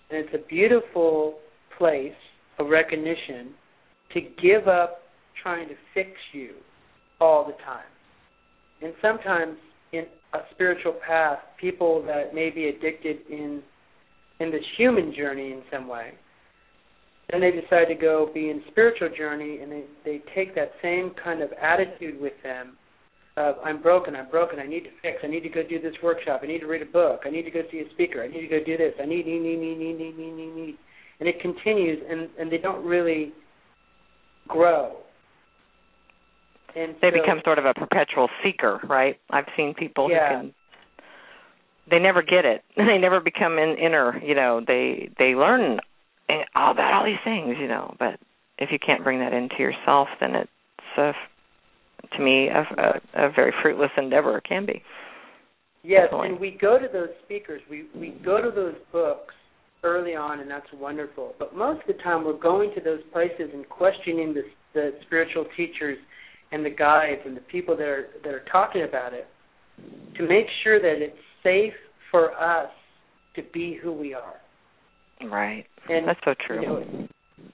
[0.09, 1.39] and it's a beautiful
[1.77, 2.11] place
[2.59, 3.53] of recognition
[4.13, 4.99] to give up
[5.41, 6.51] trying to fix you
[7.19, 7.85] all the time.
[8.81, 9.57] And sometimes
[9.93, 13.61] in a spiritual path, people that may be addicted in
[14.41, 16.11] in this human journey in some way,
[17.31, 21.11] then they decide to go be in spiritual journey and they, they take that same
[21.23, 22.75] kind of attitude with them
[23.37, 25.93] of I'm broken, I'm broken, I need to fix, I need to go do this
[26.03, 28.27] workshop, I need to read a book, I need to go see a speaker, I
[28.27, 30.77] need to go do this, I need, need, need, need, need, need, need, need, need.
[31.19, 33.33] And it continues and, and they don't really
[34.47, 34.97] grow
[36.75, 39.17] and they so, become sort of a perpetual seeker, right?
[39.29, 40.29] I've seen people yeah.
[40.29, 40.53] who can
[41.89, 42.63] they never get it.
[42.77, 45.79] They never become in, inner, you know, they they learn
[46.55, 48.19] all about all these things, you know, but
[48.57, 50.49] if you can't bring that into yourself, then it's
[50.97, 51.11] a,
[52.15, 54.37] to me a, a, a very fruitless endeavor.
[54.37, 54.81] It can be.
[55.83, 56.29] Yes, Definitely.
[56.29, 59.33] and we go to those speakers, we we go to those books
[59.83, 61.33] early on, and that's wonderful.
[61.37, 65.45] But most of the time, we're going to those places and questioning the the spiritual
[65.55, 65.97] teachers
[66.51, 69.27] and the guides and the people that are that are talking about it
[70.17, 71.73] to make sure that it's safe
[72.11, 72.69] for us
[73.35, 74.35] to be who we are.
[75.21, 75.65] Right.
[75.89, 76.61] And, That's so true.
[76.61, 77.07] You know,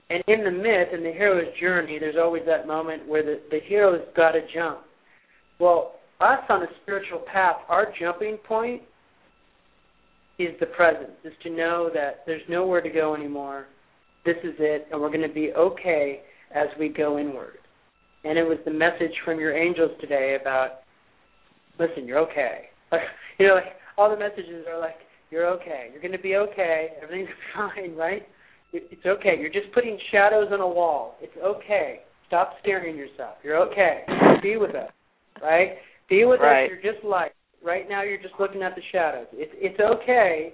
[0.10, 3.60] and in the myth, and the hero's journey, there's always that moment where the, the
[3.66, 4.82] hero's got to jump.
[5.60, 8.82] Well, us on a spiritual path, our jumping point
[10.38, 13.68] is the presence, is to know that there's nowhere to go anymore.
[14.26, 16.22] This is it, and we're going to be okay
[16.54, 17.58] as we go inward.
[18.24, 20.82] And it was the message from your angels today about,
[21.80, 22.70] listen, you're okay.
[23.40, 24.96] you know, like all the messages are like,
[25.32, 25.88] you're okay.
[25.92, 26.90] You're going to be okay.
[27.02, 28.28] Everything's fine, right?
[28.74, 29.36] It's okay.
[29.40, 31.16] You're just putting shadows on a wall.
[31.22, 32.02] It's okay.
[32.28, 33.36] Stop scaring yourself.
[33.44, 34.04] You're okay.
[34.42, 34.92] Be with us,
[35.42, 35.72] right?
[36.10, 36.66] Be with right.
[36.66, 36.70] us.
[36.72, 37.32] You're just light.
[37.64, 39.28] Right now, you're just looking at the shadows.
[39.34, 40.54] It's it's okay.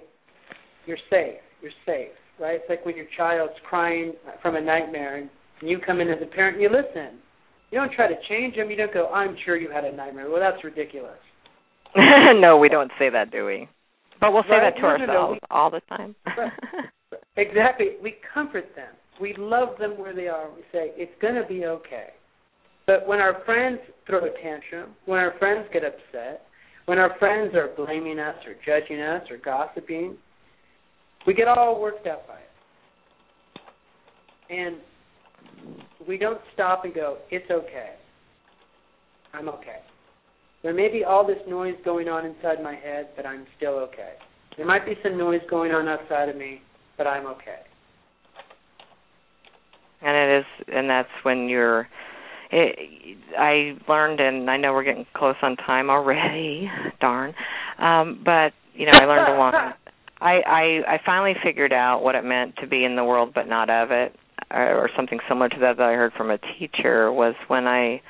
[0.86, 1.38] You're safe.
[1.62, 2.10] You're safe,
[2.40, 2.56] right?
[2.56, 5.30] It's like when your child's crying from a nightmare, and
[5.62, 7.18] you come in as a parent and you listen.
[7.70, 8.70] You don't try to change them.
[8.70, 11.18] You don't go, "I'm sure you had a nightmare." Well, that's ridiculous.
[11.96, 13.68] no, we don't say that, do we?
[14.20, 14.74] But we'll say right?
[14.74, 15.38] that to ourselves no, no.
[15.50, 16.14] All the time.
[17.36, 17.96] exactly.
[18.02, 18.94] We comfort them.
[19.20, 20.48] We love them where they are.
[20.54, 22.08] We say, it's going to be okay.
[22.86, 26.42] But when our friends throw a tantrum, when our friends get upset,
[26.86, 30.16] when our friends are blaming us or judging us or gossiping,
[31.26, 32.40] we get all worked up by it.
[34.50, 34.76] And
[36.06, 37.94] we don't stop and go, it's okay.
[39.32, 39.80] I'm okay.
[40.62, 44.14] There may be all this noise going on inside my head, but I'm still okay.
[44.56, 46.62] There might be some noise going on outside of me,
[46.96, 47.60] but I'm okay.
[50.02, 51.88] And it is, and that's when you're.
[52.50, 56.70] It, I learned, and I know we're getting close on time already.
[57.00, 57.34] Darn,
[57.78, 59.52] um, but you know, I learned along.
[60.20, 63.46] I, I I finally figured out what it meant to be in the world but
[63.46, 64.16] not of it,
[64.50, 67.12] or, or something similar to that that I heard from a teacher.
[67.12, 68.02] Was when I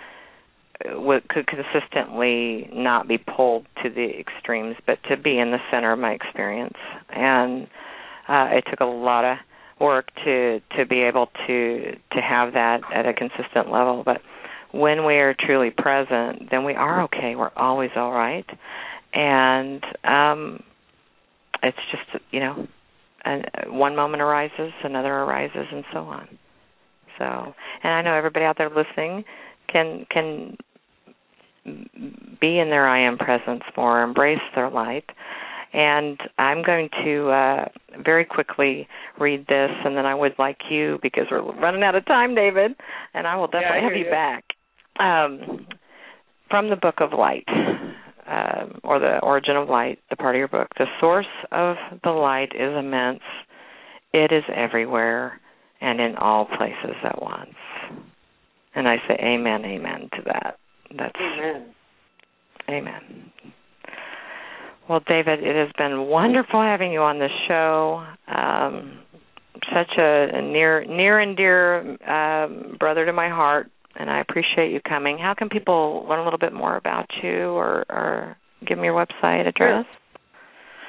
[0.84, 5.92] w- could consistently not be pulled to the extremes, but to be in the center
[5.92, 6.76] of my experience.
[7.10, 7.66] And
[8.28, 9.38] uh, it took a lot of
[9.80, 14.02] work to to be able to to have that at a consistent level.
[14.04, 14.20] But
[14.72, 17.36] when we are truly present, then we are okay.
[17.36, 18.46] We're always all right,
[19.14, 20.62] and um,
[21.62, 22.68] it's just you know,
[23.28, 26.28] and one moment arises, another arises, and so on.
[27.18, 29.24] So, and I know everybody out there listening
[29.70, 30.56] can can
[32.40, 35.04] be in their I am presence more, embrace their light.
[35.74, 37.64] And I'm going to uh,
[38.02, 38.88] very quickly
[39.20, 42.72] read this, and then I would like you, because we're running out of time, David,
[43.12, 44.44] and I will definitely yeah, I have you, you back.
[44.98, 45.66] Um,
[46.48, 47.44] from the Book of Light,
[48.28, 50.68] uh, or the Origin of Light, the part of your book.
[50.78, 53.20] The source of the light is immense.
[54.12, 55.40] It is everywhere
[55.80, 57.54] and in all places at once.
[58.74, 60.58] And I say amen, amen to that.
[60.96, 61.74] That's Amen.
[62.68, 63.32] Amen.
[64.88, 68.06] Well, David, it has been wonderful having you on the show.
[68.26, 69.00] Um,
[69.74, 71.78] such a, a near, near and dear
[72.10, 75.18] um, brother to my heart, and I appreciate you coming.
[75.18, 78.36] How can people learn a little bit more about you, or, or
[78.66, 79.84] give me your website address?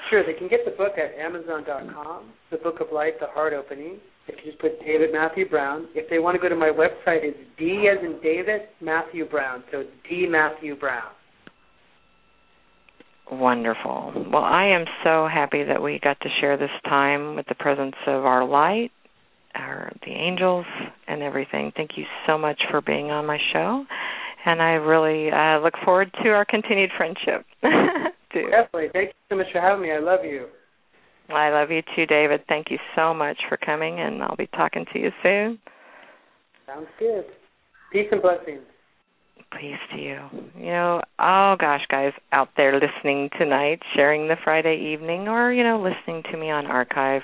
[0.10, 2.32] Sure, they can get the book at Amazon.com.
[2.51, 3.99] The Book of Light, The Heart Opening.
[4.28, 5.88] They can just put David Matthew Brown.
[5.93, 9.64] If they want to go to my website, it's D as in David Matthew Brown.
[9.72, 11.12] So it's D Matthew Brown.
[13.32, 14.26] Wonderful.
[14.32, 17.95] Well, I am so happy that we got to share this time with the presence
[18.07, 18.91] of our light,
[19.55, 20.65] our the angels,
[21.07, 21.71] and everything.
[21.75, 23.85] Thank you so much for being on my show,
[24.45, 27.45] and I really uh, look forward to our continued friendship.
[28.33, 28.89] Definitely.
[28.93, 29.91] Thank you so much for having me.
[29.91, 30.47] I love you.
[31.29, 32.41] I love you too, David.
[32.47, 35.59] Thank you so much for coming, and I'll be talking to you soon.
[36.65, 37.25] Sounds good.
[37.91, 38.61] Peace and blessings.
[39.59, 40.19] Peace to you.
[40.57, 45.63] You know, oh gosh, guys out there listening tonight, sharing the Friday evening, or you
[45.63, 47.23] know, listening to me on archive.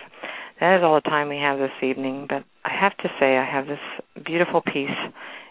[0.60, 2.28] That is all the time we have this evening.
[2.30, 3.80] But I have to say, I have this
[4.26, 4.90] beautiful peace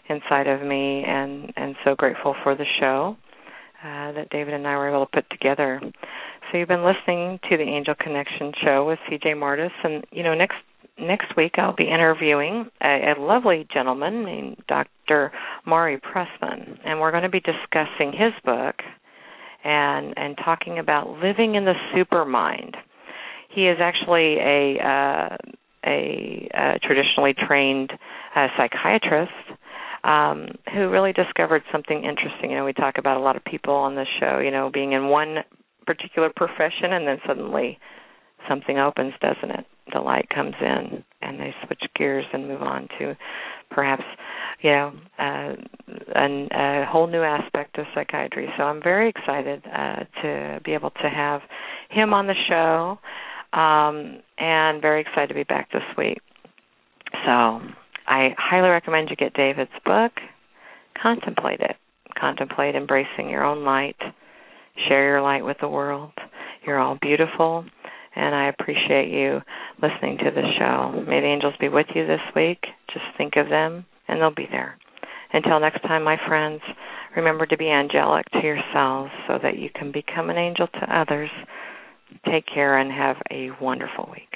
[0.09, 3.17] inside of me, and and so grateful for the show
[3.83, 5.79] uh, that David and I were able to put together.
[6.51, 10.33] So you've been listening to the Angel Connection show with CJ Martes, and you know,
[10.33, 10.57] next
[10.97, 15.31] next week I'll be interviewing a, a lovely gentleman named Dr.
[15.65, 18.75] Maurie Pressman, and we're going to be discussing his book
[19.63, 22.75] and and talking about living in the supermind.
[23.55, 25.37] He is actually a uh,
[25.85, 27.91] a, a traditionally trained
[28.35, 29.31] uh, psychiatrist
[30.03, 32.51] um, who really discovered something interesting.
[32.51, 34.91] You know, we talk about a lot of people on this show, you know, being
[34.93, 35.37] in one
[35.85, 37.79] particular profession and then suddenly
[38.47, 39.65] something opens, doesn't it?
[39.93, 43.15] The light comes in and they switch gears and move on to
[43.71, 44.03] perhaps,
[44.61, 45.55] you know, uh,
[46.15, 48.47] a, a whole new aspect of psychiatry.
[48.57, 51.41] So I'm very excited uh, to be able to have
[51.89, 52.99] him on the show.
[53.55, 56.19] Um, and very excited to be back this week.
[57.25, 57.61] So
[58.07, 60.11] I highly recommend you get David's book.
[61.01, 61.75] Contemplate it.
[62.19, 63.97] Contemplate embracing your own light.
[64.87, 66.11] Share your light with the world.
[66.65, 67.63] You're all beautiful,
[68.15, 69.41] and I appreciate you
[69.81, 71.03] listening to the show.
[71.07, 72.59] May the angels be with you this week.
[72.91, 74.77] Just think of them, and they'll be there.
[75.31, 76.61] Until next time, my friends,
[77.15, 81.29] remember to be angelic to yourselves so that you can become an angel to others.
[82.29, 84.35] Take care and have a wonderful week.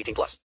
[0.01, 0.37] 18 plus.